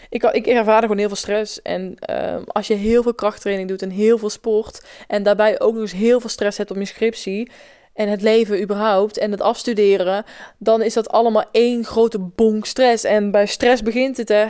ik, 0.08 0.22
ik 0.22 0.46
ervaarde 0.46 0.82
gewoon 0.82 0.98
heel 0.98 1.08
veel 1.08 1.16
stress. 1.16 1.62
En 1.62 1.96
um, 2.34 2.44
als 2.46 2.66
je 2.66 2.74
heel 2.74 3.02
veel 3.02 3.14
krachttraining 3.14 3.68
doet 3.68 3.82
en 3.82 3.90
heel 3.90 4.18
veel 4.18 4.30
sport... 4.30 4.86
en 5.06 5.22
daarbij 5.22 5.60
ook 5.60 5.74
nog 5.74 5.92
heel 5.92 6.20
veel 6.20 6.30
stress 6.30 6.58
hebt 6.58 6.70
op 6.70 6.76
je 6.76 6.84
scriptie... 6.84 7.50
en 7.94 8.08
het 8.08 8.22
leven 8.22 8.62
überhaupt 8.62 9.18
en 9.18 9.30
het 9.30 9.40
afstuderen... 9.40 10.24
dan 10.58 10.82
is 10.82 10.94
dat 10.94 11.08
allemaal 11.08 11.44
één 11.52 11.84
grote 11.84 12.18
bonk 12.18 12.66
stress. 12.66 13.04
En 13.04 13.30
bij 13.30 13.46
stress 13.46 13.82
begint 13.82 14.16
het, 14.16 14.28
hè. 14.28 14.46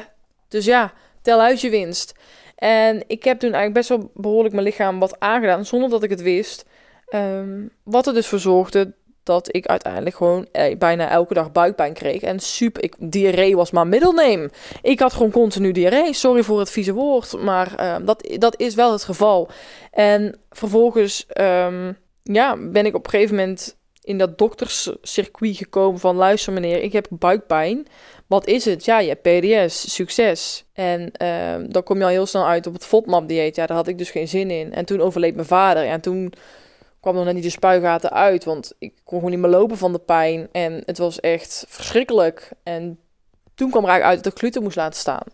Dus 0.48 0.64
ja, 0.64 0.92
tel 1.22 1.40
uit 1.40 1.60
je 1.60 1.70
winst. 1.70 2.14
En 2.56 3.04
ik 3.06 3.24
heb 3.24 3.38
toen 3.38 3.52
eigenlijk 3.52 3.74
best 3.74 3.88
wel 3.88 4.10
behoorlijk 4.14 4.54
mijn 4.54 4.66
lichaam 4.66 4.98
wat 4.98 5.20
aangedaan... 5.20 5.64
zonder 5.64 5.90
dat 5.90 6.02
ik 6.02 6.10
het 6.10 6.22
wist... 6.22 6.64
Um, 7.14 7.70
wat 7.82 8.06
er 8.06 8.14
dus 8.14 8.26
voor 8.26 8.38
zorgde 8.38 8.92
dat 9.22 9.54
ik 9.54 9.66
uiteindelijk 9.66 10.16
gewoon 10.16 10.46
eh, 10.52 10.78
bijna 10.78 11.08
elke 11.10 11.34
dag 11.34 11.52
buikpijn 11.52 11.92
kreeg. 11.92 12.22
En 12.22 12.40
super, 12.40 12.82
ik, 12.82 12.94
diarree 12.98 13.56
was 13.56 13.70
maar 13.70 13.86
middelneem. 13.86 14.50
Ik 14.82 15.00
had 15.00 15.12
gewoon 15.12 15.30
continu 15.30 15.72
diarree. 15.72 16.12
Sorry 16.12 16.42
voor 16.42 16.58
het 16.58 16.70
vieze 16.70 16.92
woord, 16.92 17.42
maar 17.42 17.74
uh, 17.80 17.96
dat, 18.06 18.36
dat 18.38 18.60
is 18.60 18.74
wel 18.74 18.92
het 18.92 19.04
geval. 19.04 19.48
En 19.90 20.38
vervolgens 20.50 21.26
um, 21.40 21.98
ja, 22.22 22.56
ben 22.56 22.86
ik 22.86 22.94
op 22.94 23.04
een 23.04 23.10
gegeven 23.10 23.36
moment 23.36 23.76
in 24.00 24.18
dat 24.18 24.38
dokterscircuit 24.38 25.56
gekomen 25.56 26.00
van... 26.00 26.16
luister 26.16 26.52
meneer, 26.52 26.82
ik 26.82 26.92
heb 26.92 27.06
buikpijn. 27.10 27.86
Wat 28.26 28.46
is 28.46 28.64
het? 28.64 28.84
Ja, 28.84 29.00
je 29.00 29.16
hebt 29.18 29.22
PDS, 29.22 29.94
succes. 29.94 30.64
En 30.72 31.12
dan 31.68 31.82
kom 31.82 31.98
je 31.98 32.04
al 32.04 32.08
heel 32.08 32.26
snel 32.26 32.46
uit 32.46 32.66
op 32.66 32.72
het 32.72 32.84
FODMAP-dieet. 32.84 33.56
Ja, 33.56 33.66
daar 33.66 33.76
had 33.76 33.88
ik 33.88 33.98
dus 33.98 34.10
geen 34.10 34.28
zin 34.28 34.50
in. 34.50 34.72
En 34.74 34.84
toen 34.84 35.00
overleed 35.00 35.34
mijn 35.34 35.46
vader. 35.46 35.86
En 35.86 36.00
toen 36.00 36.32
kwam 37.02 37.14
nog 37.14 37.24
net 37.24 37.34
niet 37.34 37.42
de 37.42 37.50
spuigaten 37.50 38.12
uit, 38.12 38.44
want 38.44 38.72
ik 38.78 38.92
kon 39.04 39.18
gewoon 39.18 39.30
niet 39.30 39.40
meer 39.40 39.50
lopen 39.50 39.76
van 39.76 39.92
de 39.92 39.98
pijn. 39.98 40.48
En 40.52 40.82
het 40.86 40.98
was 40.98 41.20
echt 41.20 41.64
verschrikkelijk. 41.68 42.50
En 42.62 42.98
toen 43.54 43.70
kwam 43.70 43.84
er 43.84 44.02
uit 44.02 44.22
dat 44.22 44.32
ik 44.32 44.38
gluten 44.38 44.62
moest 44.62 44.76
laten 44.76 45.00
staan. 45.00 45.24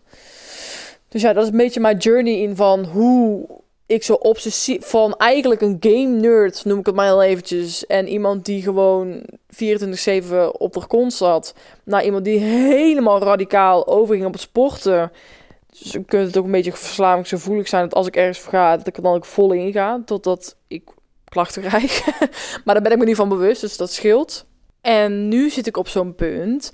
Dus 1.07 1.21
ja, 1.21 1.33
dat 1.33 1.43
is 1.43 1.49
een 1.49 1.57
beetje 1.57 1.79
mijn 1.79 1.97
journey 1.97 2.33
in 2.33 2.55
van 2.55 2.85
hoe 2.85 3.47
ik 3.85 4.03
zo 4.03 4.13
obsessief... 4.13 4.85
Van 4.85 5.15
eigenlijk 5.15 5.61
een 5.61 5.77
game 5.79 6.19
nerd, 6.19 6.65
noem 6.65 6.79
ik 6.79 6.85
het 6.85 6.95
maar 6.95 7.05
heel 7.05 7.23
eventjes. 7.23 7.85
En 7.85 8.07
iemand 8.07 8.45
die 8.45 8.61
gewoon 8.61 9.21
24-7 9.53 10.51
op 10.51 10.73
de 10.73 10.87
kont 10.87 11.13
zat. 11.13 11.53
Naar 11.83 12.03
iemand 12.03 12.23
die 12.25 12.39
helemaal 12.39 13.19
radicaal 13.19 13.87
overging 13.87 14.25
op 14.25 14.33
het 14.33 14.41
sporten. 14.41 15.11
Dus 15.79 15.91
dan 15.91 16.05
kunt 16.05 16.27
het 16.27 16.37
ook 16.37 16.45
een 16.45 16.51
beetje 16.51 16.71
verslavingsgevoelig 16.71 17.67
zijn. 17.67 17.83
Dat 17.83 17.93
als 17.93 18.07
ik 18.07 18.15
ergens 18.15 18.39
ga, 18.39 18.77
dat 18.77 18.87
ik 18.87 19.03
dan 19.03 19.15
ook 19.15 19.25
vol 19.25 19.51
in 19.51 19.71
ga. 19.71 20.01
Totdat 20.05 20.55
ik 20.67 20.83
klachten 21.29 21.61
krijg. 21.61 22.05
maar 22.65 22.73
daar 22.73 22.83
ben 22.83 22.91
ik 22.91 22.97
me 22.97 23.05
niet 23.05 23.15
van 23.15 23.29
bewust, 23.29 23.61
dus 23.61 23.77
dat 23.77 23.91
scheelt. 23.91 24.45
En 24.81 25.27
nu 25.27 25.49
zit 25.49 25.67
ik 25.67 25.77
op 25.77 25.87
zo'n 25.87 26.15
punt 26.15 26.71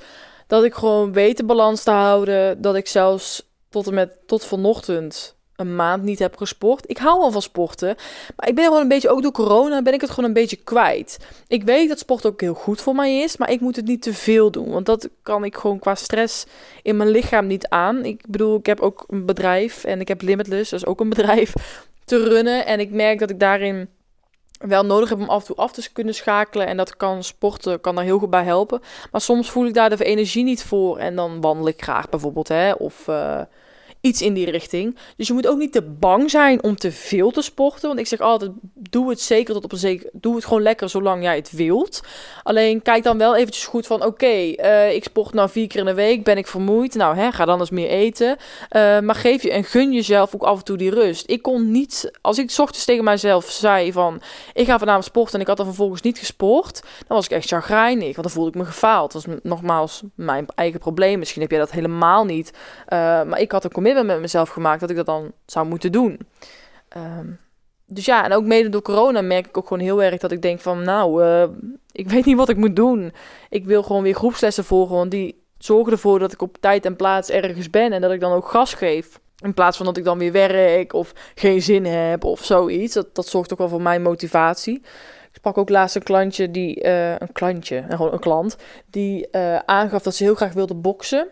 dat 0.48 0.64
ik 0.64 0.74
gewoon 0.74 1.14
weet 1.14 1.38
de 1.38 1.46
balans 1.46 1.84
te 1.84 1.92
houden. 1.92 2.62
Dat 2.62 2.76
ik 2.76 2.88
zelfs 2.88 3.50
tot 3.70 3.88
en 3.88 3.94
met 3.94 4.28
tot 4.28 4.46
vanochtend 4.46 5.36
een 5.56 5.76
maand 5.76 6.04
niet 6.04 6.20
heb 6.20 6.38
gesport. 6.38 6.90
Ik 6.90 6.98
hou 6.98 7.20
al 7.20 7.32
van 7.32 7.42
sporten, 7.42 7.96
maar 8.36 8.48
ik 8.48 8.56
ben 8.56 8.64
gewoon 8.64 8.82
een 8.82 8.88
beetje, 8.88 9.10
ook 9.10 9.22
door 9.22 9.32
corona, 9.32 9.82
ben 9.82 9.94
ik 9.94 10.02
het 10.02 10.10
gewoon 10.10 10.26
een 10.26 10.34
beetje 10.34 10.56
kwijt. 10.56 11.18
Ik 11.48 11.64
weet 11.64 11.90
dat 11.90 12.00
sport 12.00 12.26
ook 12.26 12.42
heel 12.42 12.54
goed 12.54 12.82
voor 12.82 12.96
mij 12.96 13.20
is, 13.20 13.38
maar 13.38 13.52
ik 13.52 13.60
moet 13.60 13.76
het 13.76 13.86
niet 13.86 14.02
te 14.02 14.14
veel 14.14 14.52
doen, 14.52 14.70
want 14.70 14.86
dat 14.86 15.10
kan 15.22 15.44
ik 15.44 15.56
gewoon 15.56 15.80
qua 15.80 15.96
stress 15.96 16.46
in 16.82 16.98
mijn 16.98 17.10
lichaam 17.10 17.48
niet 17.48 17.68
aan. 17.68 18.06
Ik 18.06 18.22
bedoel, 18.28 18.58
ik 18.58 18.66
heb 18.66 18.80
ook 18.80 19.04
een 19.08 19.26
bedrijf 19.26 19.84
en 19.84 20.00
ik 20.00 20.08
heb 20.08 20.22
Limitless, 20.22 20.70
dat 20.70 20.80
is 20.80 20.86
ook 20.86 21.00
een 21.00 21.10
bedrijf, 21.10 21.54
te 22.06 22.24
runnen. 22.24 22.66
En 22.66 22.80
ik 22.80 22.92
merk 22.92 23.20
dat 23.20 23.30
ik 23.30 23.40
daarin 23.40 23.90
wel 24.58 24.86
nodig 24.86 25.10
heb 25.10 25.20
om 25.20 25.30
af 25.30 25.42
en 25.42 25.46
toe 25.48 25.56
af 25.56 25.72
te 25.72 25.92
kunnen 25.92 26.16
schakelen. 26.16 26.68
En 26.68 26.78
dat 26.78 26.98
kan 26.98 27.24
sporten, 27.24 27.82
kan 27.82 27.96
daar 27.96 28.04
heel 28.04 28.20
goed 28.20 28.30
bij 28.30 28.44
helpen. 28.44 28.82
Maar 29.12 29.22
soms 29.22 29.50
voel 29.50 29.66
ik 29.66 29.74
daar 29.74 29.90
de 29.90 30.06
energie 30.06 30.44
niet 30.44 30.64
voor. 30.64 30.98
En 30.98 31.16
dan 31.16 31.42
wandel 31.42 31.68
ik 31.68 31.82
graag 31.84 32.10
bijvoorbeeld. 32.10 32.48
Hè, 32.48 32.72
of 32.72 33.08
uh, 33.08 33.42
Iets 34.06 34.22
in 34.22 34.34
die 34.34 34.52
richting. 34.52 34.98
Dus 35.18 35.28
je 35.28 35.34
moet 35.34 35.48
ook 35.48 35.58
niet 35.58 35.72
te 35.72 35.82
bang 35.82 36.30
zijn 36.30 36.64
om 36.64 36.76
te 36.76 36.92
veel 36.92 37.32
te 37.32 37.42
sporten. 37.42 37.88
Want 37.88 38.00
ik 38.00 38.08
zeg 38.08 38.20
altijd, 38.20 38.52
doe 38.74 39.10
het 39.10 39.22
zeker 39.22 39.54
tot 39.54 39.64
op 39.64 39.72
een 39.72 39.78
zeker... 39.78 40.10
Doe 40.14 40.36
het 40.36 40.46
gewoon 40.46 40.62
lekker 40.62 40.90
zolang 40.90 41.24
jij 41.24 41.36
het 41.36 41.52
wilt. 41.52 42.02
Alleen 42.44 42.82
kijk 42.82 43.04
dan 43.04 43.18
wel 43.18 43.36
eventjes 43.36 43.66
goed 43.66 43.88
van... 43.88 44.04
Oké, 44.04 44.26
uh, 44.26 44.94
ik 44.94 45.04
sport 45.04 45.34
nou 45.34 45.50
vier 45.50 45.68
keer 45.68 45.80
in 45.80 45.86
de 45.86 45.94
week. 45.94 46.24
Ben 46.24 46.38
ik 46.38 46.48
vermoeid? 46.48 46.96
Nou, 46.96 47.16
hè, 47.16 47.32
ga 47.32 47.46
dan 47.46 47.60
eens 47.60 47.70
meer 47.70 47.90
eten. 47.90 48.28
Uh, 48.28 49.00
maar 49.00 49.16
geef 49.16 49.44
je 49.44 49.52
en 49.52 49.64
gun 49.64 49.94
jezelf 49.94 50.36
ook 50.36 50.44
af 50.44 50.58
en 50.58 50.64
toe 50.64 50.78
die 50.78 50.90
rust. 50.90 51.30
Ik 51.30 51.42
kon 51.42 51.72
niet... 51.72 52.12
Als 52.22 52.38
ik 52.38 52.54
ochtends 52.58 52.86
tegen 52.86 53.04
mijzelf 53.04 53.50
zei 53.50 53.92
van... 53.92 54.22
Ik 54.54 54.66
ga 54.66 54.80
vanavond 54.80 55.06
sporten 55.06 55.34
en 55.36 55.42
ik 55.42 55.48
had 55.48 55.58
dan 55.58 55.66
vervolgens 55.66 56.02
niet 56.02 56.18
gesport... 56.18 56.82
Dan 57.08 57.18
was 57.18 57.26
ik 57.26 57.32
echt 57.32 57.48
chagrijnig. 57.48 58.16
Want 58.16 58.28
dan 58.28 58.32
voelde 58.32 58.50
ik 58.50 58.56
me 58.56 58.66
gefaald. 58.66 59.12
Dat 59.12 59.26
was 59.26 59.36
nogmaals 59.44 60.02
mijn 60.16 60.46
eigen 60.56 60.80
probleem. 60.80 61.20
Misschien 61.20 61.42
heb 61.42 61.52
jij 61.52 61.60
dat 61.60 61.72
helemaal 61.72 62.26
niet. 62.26 62.52
Uh, 62.54 63.00
maar 63.24 63.40
ik 63.40 63.52
had 63.52 63.64
een 63.64 63.72
commitment 63.72 63.94
met 64.04 64.20
mezelf 64.20 64.50
gemaakt 64.50 64.80
dat 64.80 64.90
ik 64.90 64.96
dat 64.96 65.06
dan 65.06 65.32
zou 65.46 65.68
moeten 65.68 65.92
doen. 65.92 66.20
Um, 66.98 67.40
dus 67.88 68.06
ja, 68.06 68.26
en 68.26 68.34
ook 68.34 68.46
mede 68.46 68.70
door 68.70 68.82
corona 68.82 69.22
merk 69.22 69.48
ik 69.48 69.58
ook 69.58 69.68
gewoon 69.68 69.84
heel 69.84 70.04
erg 70.04 70.20
dat 70.20 70.32
ik 70.32 70.42
denk 70.42 70.60
van, 70.60 70.84
nou, 70.84 71.24
uh, 71.24 71.44
ik 71.92 72.10
weet 72.14 72.26
niet 72.26 72.38
wat 72.38 72.50
ik 72.50 72.58
moet 72.58 72.76
doen. 72.76 73.14
Ik 73.50 73.66
wil 73.66 73.84
gewoon 73.84 74.04
weer 74.04 74.16
groepslessen 74.16 74.66
volgen, 74.66 74.96
want 74.96 75.12
die 75.12 75.44
zorgen 75.58 75.92
ervoor 75.92 76.20
dat 76.20 76.32
ik 76.32 76.42
op 76.42 76.58
tijd 76.60 76.86
en 76.86 76.96
plaats 76.96 77.30
ergens 77.30 77.70
ben 77.70 77.94
en 77.94 78.02
dat 78.02 78.12
ik 78.12 78.20
dan 78.20 78.32
ook 78.32 78.48
gas 78.48 78.74
geef. 78.74 79.20
In 79.44 79.54
plaats 79.54 79.78
van 79.78 79.86
dat 79.86 79.98
ik 79.98 80.04
dan 80.04 80.18
weer 80.18 80.32
werk 80.32 80.94
of 80.94 81.14
geen 81.36 81.62
zin 81.62 81.86
heb 81.86 82.24
of 82.24 82.44
zoiets. 82.44 82.94
Dat, 82.94 83.16
dat 83.16 83.28
zorgt 83.28 83.52
ook 83.52 83.58
wel 83.58 83.70
voor 83.70 83.82
mijn 83.82 84.02
motivatie. 84.02 84.76
Ik 85.30 85.42
sprak 85.42 85.58
ook 85.58 85.70
laatst 85.70 85.96
een 85.96 86.04
klantje 86.04 86.52
die, 86.52 86.84
uh, 86.84 87.12
een 87.12 87.32
klantje, 87.32 87.86
gewoon 87.90 88.14
een 88.14 88.20
klant, 88.20 88.58
die 88.90 89.28
uh, 89.32 89.56
aangaf 89.56 90.04
dat 90.04 90.16
ze 90.16 90.24
heel 90.24 90.36
graag 90.36 90.54
wilde 90.54 90.74
boksen. 90.74 91.28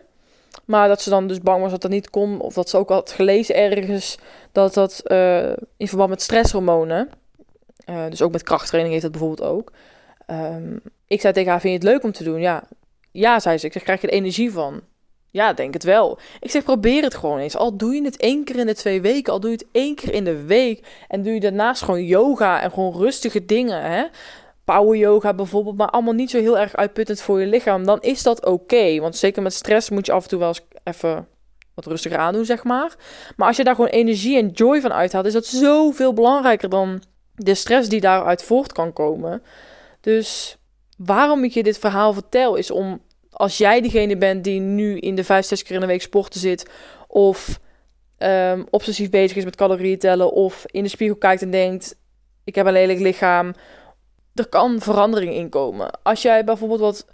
Maar 0.64 0.88
dat 0.88 1.02
ze 1.02 1.10
dan 1.10 1.26
dus 1.26 1.40
bang 1.40 1.62
was 1.62 1.70
dat 1.70 1.82
dat 1.82 1.90
niet 1.90 2.10
kon. 2.10 2.40
Of 2.40 2.54
dat 2.54 2.68
ze 2.68 2.76
ook 2.76 2.88
had 2.88 3.10
gelezen 3.10 3.54
ergens 3.54 4.18
dat 4.52 4.74
dat 4.74 5.02
uh, 5.04 5.50
in 5.76 5.88
verband 5.88 6.10
met 6.10 6.22
stresshormonen. 6.22 7.08
Uh, 7.90 8.04
dus 8.08 8.22
ook 8.22 8.32
met 8.32 8.42
krachttraining 8.42 8.92
heeft 8.92 9.12
dat 9.12 9.20
bijvoorbeeld 9.20 9.50
ook. 9.50 9.72
Um, 10.26 10.80
ik 11.06 11.20
zei 11.20 11.32
tegen 11.32 11.50
haar, 11.50 11.60
vind 11.60 11.72
je 11.72 11.78
het 11.78 11.88
leuk 11.94 12.04
om 12.04 12.12
te 12.12 12.24
doen? 12.24 12.40
Ja, 12.40 12.62
ja 13.10 13.40
zei 13.40 13.58
ze. 13.58 13.66
Ik 13.66 13.72
zeg, 13.72 13.82
krijg 13.82 14.00
je 14.00 14.06
er 14.06 14.12
energie 14.12 14.52
van? 14.52 14.80
Ja, 15.30 15.52
denk 15.52 15.74
het 15.74 15.84
wel. 15.84 16.18
Ik 16.40 16.50
zeg, 16.50 16.64
probeer 16.64 17.02
het 17.02 17.14
gewoon 17.14 17.38
eens. 17.38 17.56
Al 17.56 17.76
doe 17.76 17.94
je 17.94 18.04
het 18.04 18.16
één 18.16 18.44
keer 18.44 18.56
in 18.56 18.66
de 18.66 18.74
twee 18.74 19.00
weken, 19.00 19.32
al 19.32 19.40
doe 19.40 19.50
je 19.50 19.56
het 19.56 19.66
één 19.72 19.94
keer 19.94 20.14
in 20.14 20.24
de 20.24 20.44
week. 20.44 20.86
En 21.08 21.22
doe 21.22 21.32
je 21.32 21.40
daarnaast 21.40 21.82
gewoon 21.82 22.04
yoga 22.04 22.60
en 22.60 22.70
gewoon 22.70 22.96
rustige 22.96 23.44
dingen. 23.44 23.82
Hè? 23.82 24.04
Power 24.64 24.96
yoga 24.96 25.34
bijvoorbeeld, 25.34 25.76
maar 25.76 25.90
allemaal 25.90 26.14
niet 26.14 26.30
zo 26.30 26.38
heel 26.38 26.58
erg 26.58 26.76
uitputtend 26.76 27.20
voor 27.20 27.40
je 27.40 27.46
lichaam, 27.46 27.84
dan 27.84 28.00
is 28.00 28.22
dat 28.22 28.44
oké. 28.44 29.00
Want 29.00 29.16
zeker 29.16 29.42
met 29.42 29.52
stress 29.52 29.90
moet 29.90 30.06
je 30.06 30.12
af 30.12 30.22
en 30.22 30.28
toe 30.28 30.38
wel 30.38 30.48
eens 30.48 30.66
even 30.84 31.28
wat 31.74 31.86
rustiger 31.86 32.18
aandoen, 32.18 32.44
zeg 32.44 32.64
maar. 32.64 32.94
Maar 33.36 33.48
als 33.48 33.56
je 33.56 33.64
daar 33.64 33.74
gewoon 33.74 33.90
energie 33.90 34.38
en 34.38 34.48
joy 34.48 34.80
van 34.80 34.92
uithaalt, 34.92 35.26
is 35.26 35.32
dat 35.32 35.46
zoveel 35.46 36.12
belangrijker 36.12 36.68
dan 36.68 37.02
de 37.34 37.54
stress 37.54 37.88
die 37.88 38.00
daaruit 38.00 38.42
voort 38.42 38.72
kan 38.72 38.92
komen. 38.92 39.42
Dus 40.00 40.58
waarom 40.96 41.44
ik 41.44 41.52
je 41.52 41.62
dit 41.62 41.78
verhaal 41.78 42.12
vertel, 42.12 42.54
is 42.54 42.70
om 42.70 43.00
als 43.30 43.58
jij 43.58 43.80
degene 43.80 44.16
bent 44.16 44.44
die 44.44 44.60
nu 44.60 44.98
in 44.98 45.14
de 45.14 45.24
vijf, 45.24 45.46
zes 45.46 45.62
keer 45.62 45.74
in 45.74 45.80
de 45.80 45.86
week 45.86 46.02
sporten 46.02 46.40
zit, 46.40 46.70
of 47.08 47.60
um, 48.18 48.66
obsessief 48.70 49.10
bezig 49.10 49.36
is 49.36 49.44
met 49.44 49.56
calorieën 49.56 49.98
tellen, 49.98 50.32
of 50.32 50.64
in 50.66 50.82
de 50.82 50.88
spiegel 50.88 51.16
kijkt 51.16 51.42
en 51.42 51.50
denkt: 51.50 51.96
ik 52.44 52.54
heb 52.54 52.66
een 52.66 52.72
lelijk 52.72 52.98
lichaam 52.98 53.54
er 54.34 54.48
kan 54.48 54.80
verandering 54.80 55.34
in 55.34 55.48
komen. 55.48 55.90
Als 56.02 56.22
jij 56.22 56.44
bijvoorbeeld 56.44 56.80
wat 56.80 57.06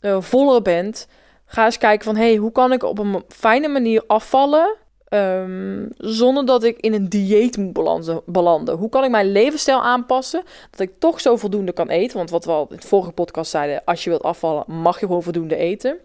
uh, 0.00 0.20
voller 0.20 0.62
bent, 0.62 1.06
ga 1.46 1.64
eens 1.64 1.78
kijken 1.78 2.04
van... 2.04 2.16
hey, 2.16 2.36
hoe 2.36 2.52
kan 2.52 2.72
ik 2.72 2.82
op 2.82 2.98
een 2.98 3.22
fijne 3.28 3.68
manier 3.68 4.04
afvallen... 4.06 4.76
Um, 5.08 5.88
zonder 5.96 6.46
dat 6.46 6.64
ik 6.64 6.78
in 6.78 6.94
een 6.94 7.08
dieet 7.08 7.56
moet 7.56 8.22
belanden. 8.26 8.76
Hoe 8.76 8.88
kan 8.88 9.04
ik 9.04 9.10
mijn 9.10 9.32
levensstijl 9.32 9.82
aanpassen 9.82 10.42
dat 10.70 10.80
ik 10.80 10.92
toch 10.98 11.20
zo 11.20 11.36
voldoende 11.36 11.72
kan 11.72 11.88
eten? 11.88 12.16
Want 12.16 12.30
wat 12.30 12.44
we 12.44 12.50
al 12.50 12.66
in 12.70 12.76
de 12.76 12.86
vorige 12.86 13.12
podcast 13.12 13.50
zeiden, 13.50 13.82
als 13.84 14.04
je 14.04 14.10
wilt 14.10 14.22
afvallen, 14.22 14.64
mag 14.66 15.00
je 15.00 15.06
gewoon 15.06 15.22
voldoende 15.22 15.56
eten. 15.56 15.98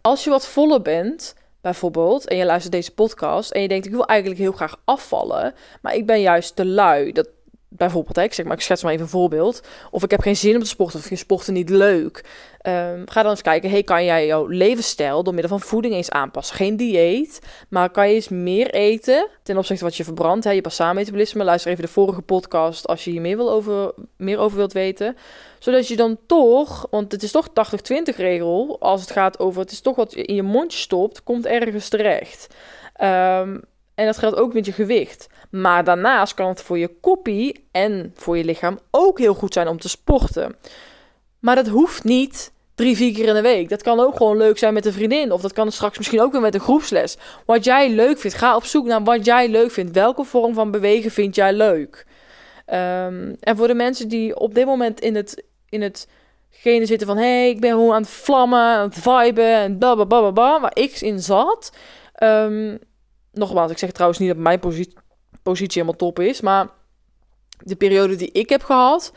Als 0.00 0.24
je 0.24 0.30
wat 0.30 0.46
voller 0.46 0.82
bent, 0.82 1.34
bijvoorbeeld, 1.60 2.28
en 2.28 2.36
je 2.36 2.44
luistert 2.44 2.72
deze 2.72 2.94
podcast 2.94 3.50
en 3.50 3.62
je 3.62 3.68
denkt, 3.68 3.86
ik 3.86 3.92
wil 3.92 4.06
eigenlijk 4.06 4.40
heel 4.40 4.52
graag 4.52 4.76
afvallen, 4.84 5.54
maar 5.82 5.94
ik 5.94 6.06
ben 6.06 6.20
juist 6.20 6.56
te 6.56 6.66
lui. 6.66 7.12
Dat, 7.12 7.28
bijvoorbeeld, 7.76 8.16
ik 8.16 8.34
zeg 8.34 8.46
maar, 8.46 8.54
ik 8.54 8.62
schets 8.62 8.82
maar 8.82 8.92
even 8.92 9.04
een 9.04 9.10
voorbeeld. 9.10 9.62
Of 9.90 10.02
ik 10.02 10.10
heb 10.10 10.20
geen 10.20 10.36
zin 10.36 10.54
om 10.54 10.60
te 10.60 10.66
sporten, 10.66 10.94
of 10.96 11.02
ik 11.02 11.08
vind 11.08 11.20
sporten 11.20 11.52
niet 11.54 11.68
leuk. 11.68 12.24
Um, 12.66 13.04
ga 13.08 13.22
dan 13.22 13.30
eens 13.30 13.42
kijken, 13.42 13.70
hey, 13.70 13.82
kan 13.82 14.04
jij 14.04 14.26
jouw 14.26 14.46
levensstijl 14.46 15.22
door 15.22 15.34
middel 15.34 15.58
van 15.58 15.68
voeding 15.68 15.94
eens 15.94 16.10
aanpassen? 16.10 16.56
Geen 16.56 16.76
dieet, 16.76 17.40
maar 17.68 17.90
kan 17.90 18.08
je 18.08 18.14
eens 18.14 18.28
meer 18.28 18.70
eten 18.70 19.28
ten 19.42 19.56
opzichte 19.56 19.84
wat 19.84 19.96
je 19.96 20.04
verbrandt, 20.04 20.44
hè, 20.44 20.50
je 20.50 20.60
basaalmetabolisme. 20.60 21.44
Luister 21.44 21.70
even 21.70 21.84
de 21.84 21.90
vorige 21.90 22.22
podcast 22.22 22.86
als 22.86 23.04
je 23.04 23.10
hier 23.10 23.20
meer, 23.20 23.36
wil 23.36 23.50
over, 23.50 23.92
meer 24.16 24.38
over 24.38 24.56
wilt 24.56 24.72
weten. 24.72 25.16
Zodat 25.58 25.88
je 25.88 25.96
dan 25.96 26.18
toch, 26.26 26.86
want 26.90 27.12
het 27.12 27.22
is 27.22 27.30
toch 27.30 27.48
80-20 27.48 28.16
regel, 28.16 28.76
als 28.80 29.00
het 29.00 29.10
gaat 29.10 29.38
over, 29.38 29.60
het 29.60 29.70
is 29.70 29.80
toch 29.80 29.96
wat 29.96 30.12
je 30.12 30.24
in 30.24 30.34
je 30.34 30.42
mondje 30.42 30.78
stopt, 30.78 31.22
komt 31.22 31.46
ergens 31.46 31.88
terecht. 31.88 32.54
Um, 33.02 33.60
En 33.94 34.06
dat 34.06 34.18
geldt 34.18 34.36
ook 34.36 34.52
met 34.52 34.66
je 34.66 34.72
gewicht. 34.72 35.26
Maar 35.50 35.84
daarnaast 35.84 36.34
kan 36.34 36.48
het 36.48 36.62
voor 36.62 36.78
je 36.78 36.90
koppie 37.00 37.68
en 37.70 38.12
voor 38.14 38.36
je 38.36 38.44
lichaam 38.44 38.78
ook 38.90 39.18
heel 39.18 39.34
goed 39.34 39.52
zijn 39.52 39.68
om 39.68 39.80
te 39.80 39.88
sporten. 39.88 40.56
Maar 41.38 41.54
dat 41.54 41.68
hoeft 41.68 42.04
niet 42.04 42.52
drie, 42.74 42.96
vier 42.96 43.14
keer 43.14 43.28
in 43.28 43.34
de 43.34 43.42
week. 43.42 43.68
Dat 43.68 43.82
kan 43.82 44.00
ook 44.00 44.16
gewoon 44.16 44.36
leuk 44.36 44.58
zijn 44.58 44.74
met 44.74 44.86
een 44.86 44.92
vriendin. 44.92 45.32
Of 45.32 45.40
dat 45.40 45.52
kan 45.52 45.72
straks 45.72 45.98
misschien 45.98 46.20
ook 46.20 46.32
weer 46.32 46.40
met 46.40 46.54
een 46.54 46.60
groepsles. 46.60 47.16
Wat 47.46 47.64
jij 47.64 47.90
leuk 47.90 48.18
vindt. 48.18 48.36
Ga 48.36 48.56
op 48.56 48.64
zoek 48.64 48.86
naar 48.86 49.02
wat 49.02 49.24
jij 49.24 49.48
leuk 49.48 49.70
vindt. 49.70 49.92
Welke 49.92 50.24
vorm 50.24 50.54
van 50.54 50.70
bewegen 50.70 51.10
vind 51.10 51.34
jij 51.34 51.52
leuk? 51.52 52.06
Ehm, 52.66 53.34
en 53.40 53.56
voor 53.56 53.66
de 53.66 53.74
mensen 53.74 54.08
die 54.08 54.38
op 54.40 54.54
dit 54.54 54.66
moment 54.66 55.00
in 55.00 55.14
het, 55.14 55.44
in 55.68 55.82
het 55.82 56.08
gene 56.50 56.86
zitten 56.86 57.06
van... 57.06 57.16
hey, 57.16 57.50
ik 57.50 57.60
ben 57.60 57.70
gewoon 57.70 57.94
aan 57.94 58.02
het 58.02 58.10
vlammen, 58.10 58.58
aan 58.58 58.88
het 58.88 58.98
viben 58.98 59.54
en 59.54 59.78
bababababa... 59.78 60.60
waar 60.60 60.76
ik 60.76 61.00
in 61.00 61.20
zat... 61.20 61.72
Um, 62.22 62.78
nogmaals, 63.32 63.70
ik 63.70 63.78
zeg 63.78 63.90
trouwens 63.90 64.20
niet 64.20 64.28
dat 64.28 64.38
mijn 64.38 64.58
positie, 64.58 64.94
positie 65.42 65.82
helemaal 65.82 65.96
top 65.96 66.18
is... 66.18 66.40
maar 66.40 66.68
de 67.58 67.76
periode 67.76 68.16
die 68.16 68.32
ik 68.32 68.48
heb 68.48 68.62
gehad... 68.62 69.12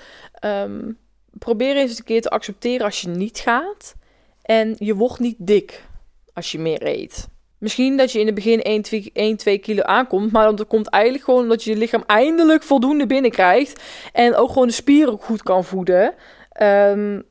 Um, 0.46 0.98
probeer 1.40 1.76
eens 1.76 1.98
een 1.98 2.04
keer 2.04 2.22
te 2.22 2.30
accepteren 2.30 2.86
als 2.86 3.02
je 3.02 3.08
niet 3.08 3.40
gaat. 3.40 3.96
En 4.42 4.76
je 4.80 4.96
wordt 4.96 5.20
niet 5.20 5.36
dik 5.40 5.84
als 6.34 6.52
je 6.52 6.60
meer 6.60 6.88
eet. 6.88 7.28
Misschien 7.58 7.98
dat 7.98 8.12
je 8.12 8.20
in 8.20 8.26
het 8.26 8.36
begin 8.36 8.62
1, 8.62 8.82
2, 8.82 9.10
1, 9.14 9.38
2 9.38 9.58
kilo 9.58 9.82
aankomt. 9.82 10.32
Maar 10.32 10.56
dat 10.56 10.68
komt 10.68 10.90
eigenlijk 10.90 11.24
gewoon 11.24 11.42
omdat 11.42 11.64
je 11.64 11.72
je 11.72 11.78
lichaam 11.78 12.04
eindelijk 12.06 12.64
voldoende 12.64 13.06
binnenkrijgt. 13.06 13.84
En 14.14 14.36
ook 14.36 14.48
gewoon 14.48 14.68
de 14.68 14.74
spieren 14.74 15.18
goed 15.20 15.44
kan 15.44 15.64
voeden. 15.64 16.14
Um, 16.62 17.24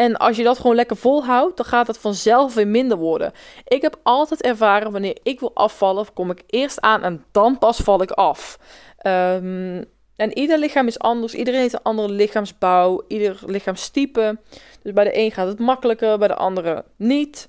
en 0.00 0.16
als 0.16 0.36
je 0.36 0.42
dat 0.42 0.56
gewoon 0.56 0.76
lekker 0.76 0.96
volhoudt, 0.96 1.56
dan 1.56 1.66
gaat 1.66 1.86
het 1.86 1.98
vanzelf 1.98 2.54
weer 2.54 2.68
minder 2.68 2.96
worden. 2.96 3.32
Ik 3.64 3.82
heb 3.82 3.98
altijd 4.02 4.42
ervaren, 4.42 4.92
wanneer 4.92 5.18
ik 5.22 5.40
wil 5.40 5.54
afvallen, 5.54 6.12
kom 6.12 6.30
ik 6.30 6.42
eerst 6.46 6.80
aan 6.80 7.02
en 7.02 7.24
dan 7.30 7.58
pas 7.58 7.76
val 7.78 8.02
ik 8.02 8.10
af. 8.10 8.58
Um, 9.06 9.84
en 10.16 10.38
ieder 10.38 10.58
lichaam 10.58 10.86
is 10.86 10.98
anders. 10.98 11.34
Iedereen 11.34 11.60
heeft 11.60 11.72
een 11.72 11.82
andere 11.82 12.08
lichaamsbouw, 12.08 13.02
ieder 13.08 13.40
lichaamstype. 13.46 14.38
Dus 14.82 14.92
bij 14.92 15.04
de 15.04 15.18
een 15.18 15.32
gaat 15.32 15.46
het 15.46 15.58
makkelijker, 15.58 16.18
bij 16.18 16.28
de 16.28 16.34
andere 16.34 16.84
niet. 16.96 17.48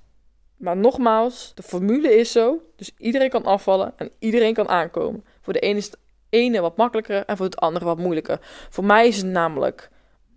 Maar 0.58 0.78
nogmaals, 0.78 1.52
de 1.56 1.64
formule 1.64 2.16
is 2.16 2.32
zo. 2.32 2.62
Dus 2.76 2.92
iedereen 2.98 3.30
kan 3.30 3.46
afvallen 3.46 3.94
en 3.96 4.12
iedereen 4.20 4.54
kan 4.54 4.70
aankomen. 4.70 5.24
Voor 5.42 5.54
de 5.54 5.60
ene 5.60 5.78
is 5.78 5.86
het 5.86 5.98
ene 6.30 6.62
wat 6.62 6.78
makkelijker 6.78 7.26
en 7.26 7.38
voor 7.38 7.46
het 7.46 7.60
andere 7.60 7.86
wat 7.86 7.98
moeilijker. 7.98 8.40
Voor 8.70 8.86
mij 8.86 9.08
is 9.08 9.18
het 9.18 9.26
namelijk 9.26 9.90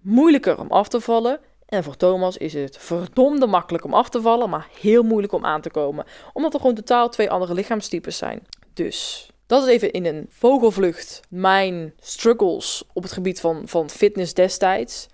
moeilijker 0.04 0.58
om 0.58 0.70
af 0.70 0.88
te 0.88 1.00
vallen. 1.00 1.40
En 1.74 1.84
voor 1.84 1.96
Thomas 1.96 2.36
is 2.36 2.52
het 2.52 2.78
verdomde 2.78 3.46
makkelijk 3.46 3.84
om 3.84 3.94
af 3.94 4.08
te 4.08 4.20
vallen, 4.20 4.50
maar 4.50 4.68
heel 4.80 5.02
moeilijk 5.02 5.32
om 5.32 5.44
aan 5.44 5.60
te 5.60 5.70
komen. 5.70 6.04
Omdat 6.32 6.54
er 6.54 6.60
gewoon 6.60 6.74
totaal 6.74 7.08
twee 7.08 7.30
andere 7.30 7.54
lichaamstypes 7.54 8.16
zijn. 8.16 8.42
Dus 8.74 9.28
dat 9.46 9.62
is 9.62 9.68
even 9.68 9.92
in 9.92 10.06
een 10.06 10.26
vogelvlucht 10.28 11.20
mijn 11.28 11.94
struggles 12.00 12.84
op 12.92 13.02
het 13.02 13.12
gebied 13.12 13.40
van, 13.40 13.62
van 13.64 13.90
fitness 13.90 14.34
destijds. 14.34 15.08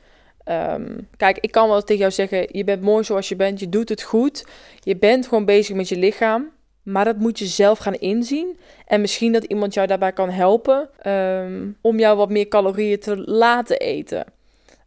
Ehm, 0.45 0.99
kijk, 1.17 1.39
ik 1.39 1.51
kan 1.51 1.69
wel 1.69 1.81
tegen 1.83 2.01
jou 2.01 2.13
zeggen: 2.13 2.49
je 2.53 2.65
bent 2.65 2.83
mooi 2.83 3.05
zoals 3.05 3.29
je 3.29 3.37
bent, 3.37 3.61
je 3.61 3.69
doet 3.69 3.89
het 3.89 4.03
goed. 4.03 4.45
Je 4.81 4.97
bent 4.97 5.27
gewoon 5.27 5.45
bezig 5.45 5.77
met 5.77 5.89
je 5.89 5.97
lichaam. 5.97 6.51
Maar 6.83 7.05
dat 7.05 7.17
moet 7.17 7.39
je 7.39 7.47
zelf 7.47 7.79
gaan 7.79 7.95
inzien. 7.95 8.59
En 8.87 9.01
misschien 9.01 9.33
dat 9.33 9.45
iemand 9.45 9.75
jou 9.75 9.87
daarbij 9.87 10.13
kan 10.13 10.31
helpen 10.31 10.89
ehm, 10.99 11.69
om 11.81 11.99
jou 11.99 12.17
wat 12.17 12.31
meer 12.31 12.49
calorieën 12.49 12.99
te 12.99 13.17
laten 13.17 13.79
eten. 13.79 14.25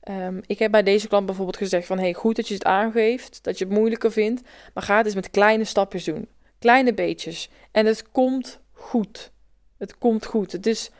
Ehm, 0.03 0.41
ik 0.45 0.59
heb 0.59 0.71
bij 0.71 0.83
deze 0.83 1.07
klant 1.07 1.25
bijvoorbeeld 1.25 1.57
gezegd 1.57 1.87
van... 1.87 1.99
hey, 1.99 2.13
goed 2.13 2.35
dat 2.35 2.47
je 2.47 2.53
het 2.53 2.65
aangeeft, 2.65 3.43
dat 3.43 3.57
je 3.57 3.65
het 3.65 3.73
moeilijker 3.73 4.11
vindt... 4.11 4.41
maar 4.73 4.83
ga 4.83 4.97
het 4.97 5.05
eens 5.05 5.15
met 5.15 5.29
kleine 5.29 5.63
stapjes 5.63 6.03
doen. 6.03 6.27
Kleine 6.59 6.93
beetjes. 6.93 7.49
En 7.71 7.85
het 7.85 8.11
komt 8.11 8.59
goed. 8.71 9.31
Het 9.77 9.97
komt 9.97 10.25
goed. 10.25 10.51
Het 10.51 10.65
is 10.65 10.91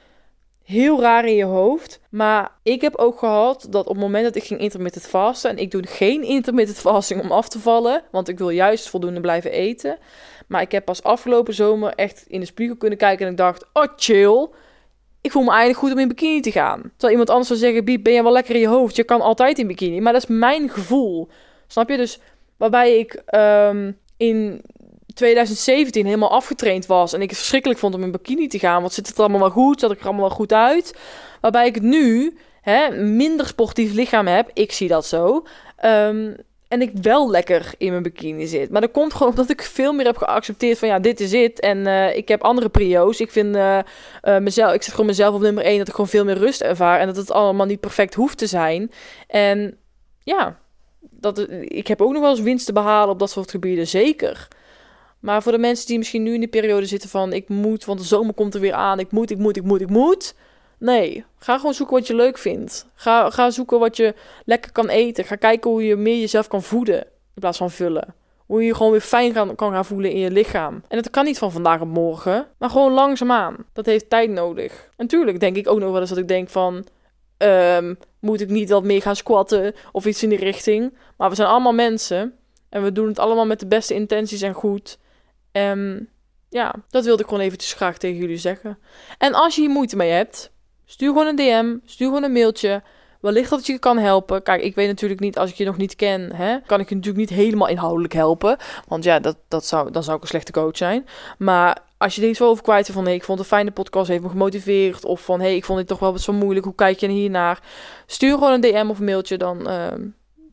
heel 0.64 1.02
raar 1.02 1.26
in 1.26 1.36
je 1.36 1.44
hoofd. 1.44 2.00
Maar 2.10 2.52
ik 2.62 2.82
heb 2.82 2.96
ook 2.96 3.20
gehad 3.20 3.68
dat 3.70 3.88
op 3.88 3.94
het 3.94 4.04
moment 4.04 4.24
dat 4.24 4.36
ik 4.36 4.44
ging 4.44 4.60
intermittent 4.60 5.08
vasten. 5.08 5.50
En 5.50 5.58
ik 5.58 5.72
doe 5.72 5.88
geen 5.88 6.24
intermittent 6.38 6.80
fasting 6.80 7.22
om 7.22 7.32
af 7.32 7.50
te 7.50 7.60
vallen. 7.60 8.04
Want 8.12 8.28
ik 8.28 8.38
wil 8.38 8.50
juist 8.50 8.90
voldoende 8.90 9.22
blijven 9.22 9.52
eten. 9.52 9.98
Maar 10.48 10.62
ik 10.62 10.72
heb 10.72 10.86
pas 10.86 11.04
afgelopen 11.04 11.54
zomer 11.54 11.94
echt 11.94 12.24
in 12.28 12.40
de 12.40 12.46
spiegel 12.46 12.76
kunnen 12.76 12.98
kijken. 12.98 13.26
En 13.26 13.32
ik 13.32 13.38
dacht, 13.38 13.66
oh 13.74 13.88
chill. 13.96 14.50
Ik 15.24 15.32
voel 15.32 15.44
me 15.44 15.50
eigenlijk 15.50 15.80
goed 15.80 15.92
om 15.92 16.00
in 16.00 16.08
bikini 16.08 16.42
te 16.42 16.52
gaan. 16.52 16.82
Terwijl 16.82 17.12
iemand 17.12 17.30
anders 17.30 17.48
zou 17.48 17.60
zeggen, 17.60 17.86
Biep, 17.86 18.04
ben 18.04 18.14
je 18.14 18.24
wel 18.24 18.32
lekker 18.32 18.56
in 18.56 18.62
je 18.62 18.68
hoofd? 18.68 18.96
Je 18.96 19.04
kan 19.04 19.22
altijd 19.22 19.60
in 19.60 19.68
bikini. 19.68 20.00
Maar 20.00 20.14
dat 20.14 20.22
is 20.22 20.38
mijn 20.38 20.70
gevoel. 20.70 21.28
Snap 21.68 21.90
je? 21.90 21.98
Dus 21.98 22.20
waarbij 22.58 22.98
ik 22.98 23.24
um, 23.36 23.98
in 24.18 24.62
2017 25.14 26.06
helemaal 26.06 26.32
afgetraind 26.32 26.86
was 26.86 27.14
en 27.14 27.22
ik 27.22 27.30
het 27.30 27.38
verschrikkelijk 27.38 27.80
vond 27.80 27.96
om 27.96 28.04
in 28.04 28.12
bikini 28.12 28.48
te 28.48 28.60
gaan. 28.60 28.82
Want 28.82 28.94
zit 28.94 29.08
het 29.08 29.20
allemaal 29.20 29.40
wel 29.40 29.50
goed? 29.50 29.80
Zat 29.80 29.92
ik 29.92 30.00
er 30.00 30.06
allemaal 30.06 30.28
wel 30.28 30.36
goed 30.36 30.54
uit? 30.54 31.00
Waarbij 31.42 31.68
ik 31.68 31.82
nu 31.82 32.38
hè, 32.62 33.04
minder 33.04 33.48
sportief 33.48 33.94
lichaam 33.94 34.28
heb. 34.28 34.50
Ik 34.54 34.72
zie 34.72 34.88
dat 34.88 35.06
zo. 35.06 35.46
Um, 35.86 36.36
en 36.74 36.82
ik 36.82 36.92
wel 37.02 37.30
lekker 37.30 37.74
in 37.78 37.92
mijn 37.92 38.04
bikini 38.04 38.46
zit. 38.46 38.70
Maar 38.70 38.82
dat 38.82 38.92
komt 38.92 39.14
gewoon 39.14 39.30
omdat 39.30 39.50
ik 39.50 39.62
veel 39.62 39.94
meer 39.94 40.06
heb 40.06 40.18
geaccepteerd 40.18 40.80
van 40.80 40.88
ja, 40.88 41.00
dit 41.00 41.20
is 41.20 41.32
het. 41.32 41.60
En 41.60 41.78
uh, 41.78 42.16
ik 42.16 42.28
heb 42.28 42.44
andere 42.44 42.70
prio's. 42.70 43.20
Ik 43.20 43.32
vind 43.32 43.56
uh, 43.56 43.80
uh, 44.24 44.38
mezelf, 44.38 44.74
ik 44.74 44.82
zet 44.82 44.92
gewoon 44.92 45.06
mezelf 45.06 45.36
op 45.36 45.42
nummer 45.42 45.64
1 45.64 45.78
dat 45.78 45.88
ik 45.88 45.94
gewoon 45.94 46.10
veel 46.10 46.26
meer 46.26 46.38
rust 46.38 46.62
ervaar. 46.62 47.00
En 47.00 47.08
dat 47.08 47.16
het 47.16 47.32
allemaal 47.32 47.66
niet 47.66 47.80
perfect 47.80 48.14
hoeft 48.14 48.38
te 48.38 48.48
zijn. 48.48 48.92
En 49.28 49.78
ja, 50.24 50.60
dat, 51.00 51.48
ik 51.62 51.88
heb 51.88 52.02
ook 52.02 52.12
nog 52.12 52.22
wel 52.22 52.30
eens 52.30 52.40
winst 52.40 52.66
te 52.66 52.74
behalen 52.74 53.10
op 53.10 53.20
dat 53.20 53.30
soort 53.30 53.52
gebieden, 53.52 53.88
zeker. 53.88 54.48
Maar 55.20 55.44
voor 55.44 55.52
de 55.52 55.58
mensen 55.58 55.88
die 55.88 55.98
misschien 55.98 56.24
nu 56.24 56.34
in 56.34 56.42
de 56.42 56.48
periode 56.48 56.86
zitten 56.86 57.10
van 57.10 57.34
ik 57.34 57.50
moet, 57.50 57.86
want 57.86 58.00
de 58.00 58.06
zomer 58.06 58.34
komt 58.34 58.54
er 58.54 58.62
weer 58.62 58.74
aan, 58.74 59.00
ik 59.00 59.12
moet, 59.12 59.32
ik 59.32 59.38
moet, 59.38 59.58
ik 59.58 59.64
moet, 59.64 59.82
ik 59.82 59.90
moet. 59.90 60.36
Nee, 60.84 61.26
ga 61.38 61.58
gewoon 61.58 61.74
zoeken 61.74 61.96
wat 61.96 62.08
je 62.08 62.16
leuk 62.16 62.38
vindt. 62.38 62.88
Ga, 62.96 63.30
ga 63.30 63.50
zoeken 63.50 63.80
wat 63.80 63.98
je 63.98 64.14
lekker 64.46 64.72
kan 64.72 64.90
eten. 64.90 65.26
Ga 65.26 65.36
kijken 65.36 65.72
hoe 65.72 65.86
je 65.86 65.96
meer 65.96 66.20
jezelf 66.20 66.48
kan 66.48 66.64
voeden 66.64 67.02
in 67.04 67.40
plaats 67.40 67.58
van 67.58 67.72
vullen. 67.72 68.16
Hoe 68.46 68.62
je 68.62 68.68
je 68.68 68.76
gewoon 68.76 68.92
weer 68.92 69.02
fijn 69.02 69.34
kan, 69.34 69.56
kan 69.56 69.72
gaan 69.72 69.86
voelen 69.86 70.12
in 70.12 70.20
je 70.20 70.32
lichaam. 70.32 70.84
En 70.88 70.98
dat 70.98 71.10
kan 71.10 71.26
niet 71.26 71.38
van 71.38 71.52
vandaag 71.52 71.82
op 71.82 71.88
morgen, 71.88 72.48
maar 72.58 72.70
gewoon 72.70 72.92
langzaamaan. 72.92 73.56
Dat 73.74 73.86
heeft 73.86 74.10
tijd 74.10 74.30
nodig. 74.30 74.90
En 74.98 75.08
tuurlijk 75.08 75.40
denk 75.40 75.56
ik 75.56 75.68
ook 75.70 75.80
nog 75.80 75.92
wel 75.92 76.00
eens 76.00 76.10
dat 76.10 76.18
ik 76.18 76.28
denk 76.28 76.50
van... 76.50 76.86
Um, 77.38 77.98
moet 78.20 78.42
ik 78.42 78.50
niet 78.50 78.70
wat 78.70 78.84
meer 78.84 79.02
gaan 79.02 79.16
squatten 79.16 79.74
of 79.92 80.06
iets 80.06 80.24
in 80.24 80.30
die 80.30 80.40
richting? 80.40 80.98
Maar 81.18 81.30
we 81.30 81.36
zijn 81.36 81.48
allemaal 81.48 81.74
mensen 81.74 82.34
en 82.70 82.84
we 82.84 82.92
doen 82.92 83.08
het 83.08 83.20
allemaal 83.20 83.46
met 83.46 83.60
de 83.60 83.68
beste 83.68 83.94
intenties 83.94 84.42
en 84.42 84.54
goed. 84.54 84.98
Um, 85.52 86.10
ja, 86.50 86.76
dat 86.90 87.04
wilde 87.04 87.22
ik 87.22 87.28
gewoon 87.28 87.44
eventjes 87.44 87.74
graag 87.74 87.98
tegen 87.98 88.18
jullie 88.18 88.38
zeggen. 88.38 88.78
En 89.18 89.34
als 89.34 89.56
je 89.56 89.62
hier 89.62 89.70
moeite 89.70 89.96
mee 89.96 90.12
hebt, 90.12 90.52
stuur 90.86 91.08
gewoon 91.08 91.28
een 91.28 91.36
DM, 91.36 91.78
stuur 91.86 92.08
gewoon 92.08 92.24
een 92.24 92.32
mailtje. 92.32 92.82
Wellicht 93.22 93.50
dat 93.50 93.66
je 93.66 93.80
kan 93.80 93.98
helpen. 93.98 94.44
Kijk, 94.44 94.62
ik 94.62 94.76
weet 94.76 94.88
natuurlijk 94.88 95.22
niet, 95.22 95.38
als 95.38 95.50
ik 95.50 95.56
je 95.56 95.66
nog 95.66 95.78
niet 95.78 95.96
ken, 95.96 96.36
hè, 96.36 96.58
kan 96.66 96.80
ik 96.80 96.90
je 96.90 96.96
natuurlijk 96.96 97.30
niet 97.30 97.40
helemaal 97.40 97.68
inhoudelijk 97.68 98.14
helpen. 98.14 98.58
Want 98.88 99.04
ja, 99.04 99.20
dat, 99.20 99.38
dat 99.48 99.66
zou, 99.66 99.92
dan 99.92 100.04
zou 100.04 100.16
ik 100.16 100.22
een 100.22 100.28
slechte 100.28 100.52
coach 100.52 100.78
zijn. 100.78 101.06
Maar 101.38 101.78
als 101.98 102.16
je 102.16 102.22
er 102.22 102.30
iets 102.30 102.42
over 102.42 102.64
kwijt 102.64 102.90
van, 102.92 103.06
hey, 103.06 103.14
ik 103.14 103.24
vond 103.24 103.40
een 103.40 103.46
fijne 103.46 103.72
podcast, 103.72 104.08
heeft 104.08 104.24
me 104.24 104.30
gemotiveerd. 104.30 105.06
Of 105.06 105.22
van, 105.22 105.40
hey, 105.40 105.56
ik 105.56 105.66
vond 105.66 105.80
dit 105.80 105.88
toch 105.88 106.00
wel 106.00 106.12
wat 106.12 106.22
zo 106.22 106.34
moeilijk, 106.34 106.66
hoe 106.66 106.76
kijk 106.76 107.00
je 107.00 107.08
hier 107.08 107.30
naar? 107.30 107.60
Stuur 108.06 108.34
gewoon 108.34 108.54
een 108.54 108.62
DM 108.62 108.88
of 108.90 109.00
een 109.00 109.06
mailtje, 109.06 109.38
dan 109.38 109.70
uh, 109.70 109.88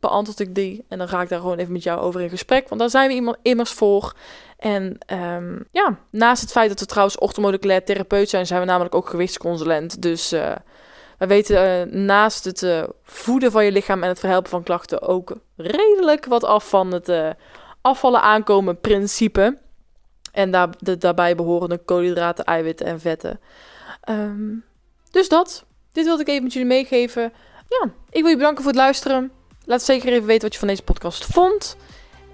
beantwoord 0.01 0.41
ik 0.41 0.55
die. 0.55 0.85
En 0.89 0.99
dan 0.99 1.09
ga 1.09 1.23
ik 1.23 1.29
daar 1.29 1.41
gewoon 1.41 1.59
even 1.59 1.73
met 1.73 1.83
jou 1.83 2.01
over 2.01 2.21
in 2.21 2.29
gesprek. 2.29 2.69
Want 2.69 2.81
daar 2.81 2.91
zijn 2.91 3.09
we 3.09 3.15
iemand 3.15 3.37
immers 3.43 3.71
voor. 3.71 4.15
En 4.57 4.99
um, 5.13 5.65
ja, 5.71 5.99
naast 6.11 6.43
het 6.43 6.51
feit 6.51 6.69
dat 6.69 6.81
we 6.81 6.87
trouwens 6.87 7.19
orthomoleculair 7.19 7.85
therapeut 7.85 8.29
zijn, 8.29 8.47
zijn 8.47 8.61
we 8.61 8.67
namelijk 8.67 8.95
ook 8.95 9.09
gewichtsconsulent. 9.09 10.03
Dus 10.03 10.33
uh, 10.33 10.53
we 11.19 11.27
weten 11.27 11.89
uh, 11.89 11.95
naast 11.95 12.45
het 12.45 12.63
uh, 12.63 12.83
voeden 13.03 13.51
van 13.51 13.65
je 13.65 13.73
lichaam 13.73 14.03
en 14.03 14.09
het 14.09 14.19
verhelpen 14.19 14.51
van 14.51 14.63
klachten 14.63 15.03
ook 15.03 15.37
redelijk 15.57 16.27
wat 16.27 16.45
af 16.45 16.69
van 16.69 16.93
het 16.93 17.37
afvallen 17.81 18.23
aankomen 18.23 18.81
principe. 18.81 19.59
En 20.33 20.51
daar, 20.51 20.69
de, 20.79 20.99
daarbij 20.99 21.35
behorende 21.35 21.79
koolhydraten, 21.79 22.45
eiwitten 22.45 22.87
en 22.87 23.01
vetten. 23.01 23.41
Um, 24.09 24.65
dus 25.11 25.29
dat. 25.29 25.65
Dit 25.93 26.05
wilde 26.05 26.23
ik 26.23 26.29
even 26.29 26.43
met 26.43 26.53
jullie 26.53 26.69
meegeven. 26.69 27.33
Ja, 27.69 27.91
ik 28.11 28.23
wil 28.23 28.31
je 28.31 28.37
bedanken 28.37 28.63
voor 28.63 28.73
het 28.73 28.81
luisteren. 28.81 29.33
Laat 29.71 29.83
zeker 29.83 30.13
even 30.13 30.27
weten 30.27 30.43
wat 30.43 30.53
je 30.53 30.59
van 30.59 30.69
deze 30.69 30.83
podcast 30.83 31.25
vond. 31.25 31.77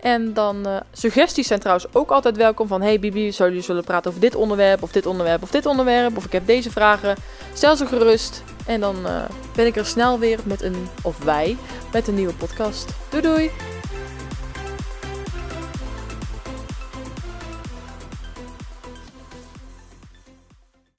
En 0.00 0.34
dan 0.34 0.68
uh, 0.68 0.76
suggesties 0.92 1.46
zijn 1.46 1.60
trouwens 1.60 1.86
ook 1.92 2.10
altijd 2.10 2.36
welkom. 2.36 2.66
Van 2.66 2.82
hey 2.82 2.98
Bibi, 2.98 3.32
zou 3.32 3.48
jullie 3.48 3.64
zullen 3.64 3.84
praten 3.84 4.10
over 4.10 4.22
dit 4.22 4.34
onderwerp 4.34 4.82
of 4.82 4.92
dit 4.92 5.06
onderwerp 5.06 5.42
of 5.42 5.50
dit 5.50 5.66
onderwerp. 5.66 6.16
Of 6.16 6.24
ik 6.24 6.32
heb 6.32 6.46
deze 6.46 6.70
vragen. 6.70 7.16
Stel 7.54 7.76
ze 7.76 7.86
gerust. 7.86 8.42
En 8.66 8.80
dan 8.80 8.96
uh, 9.06 9.22
ben 9.54 9.66
ik 9.66 9.76
er 9.76 9.86
snel 9.86 10.18
weer 10.18 10.38
met 10.44 10.62
een, 10.62 10.88
of 11.02 11.24
wij, 11.24 11.56
met 11.92 12.08
een 12.08 12.14
nieuwe 12.14 12.34
podcast. 12.34 12.88
Doei 13.10 13.22
doei! 13.22 13.75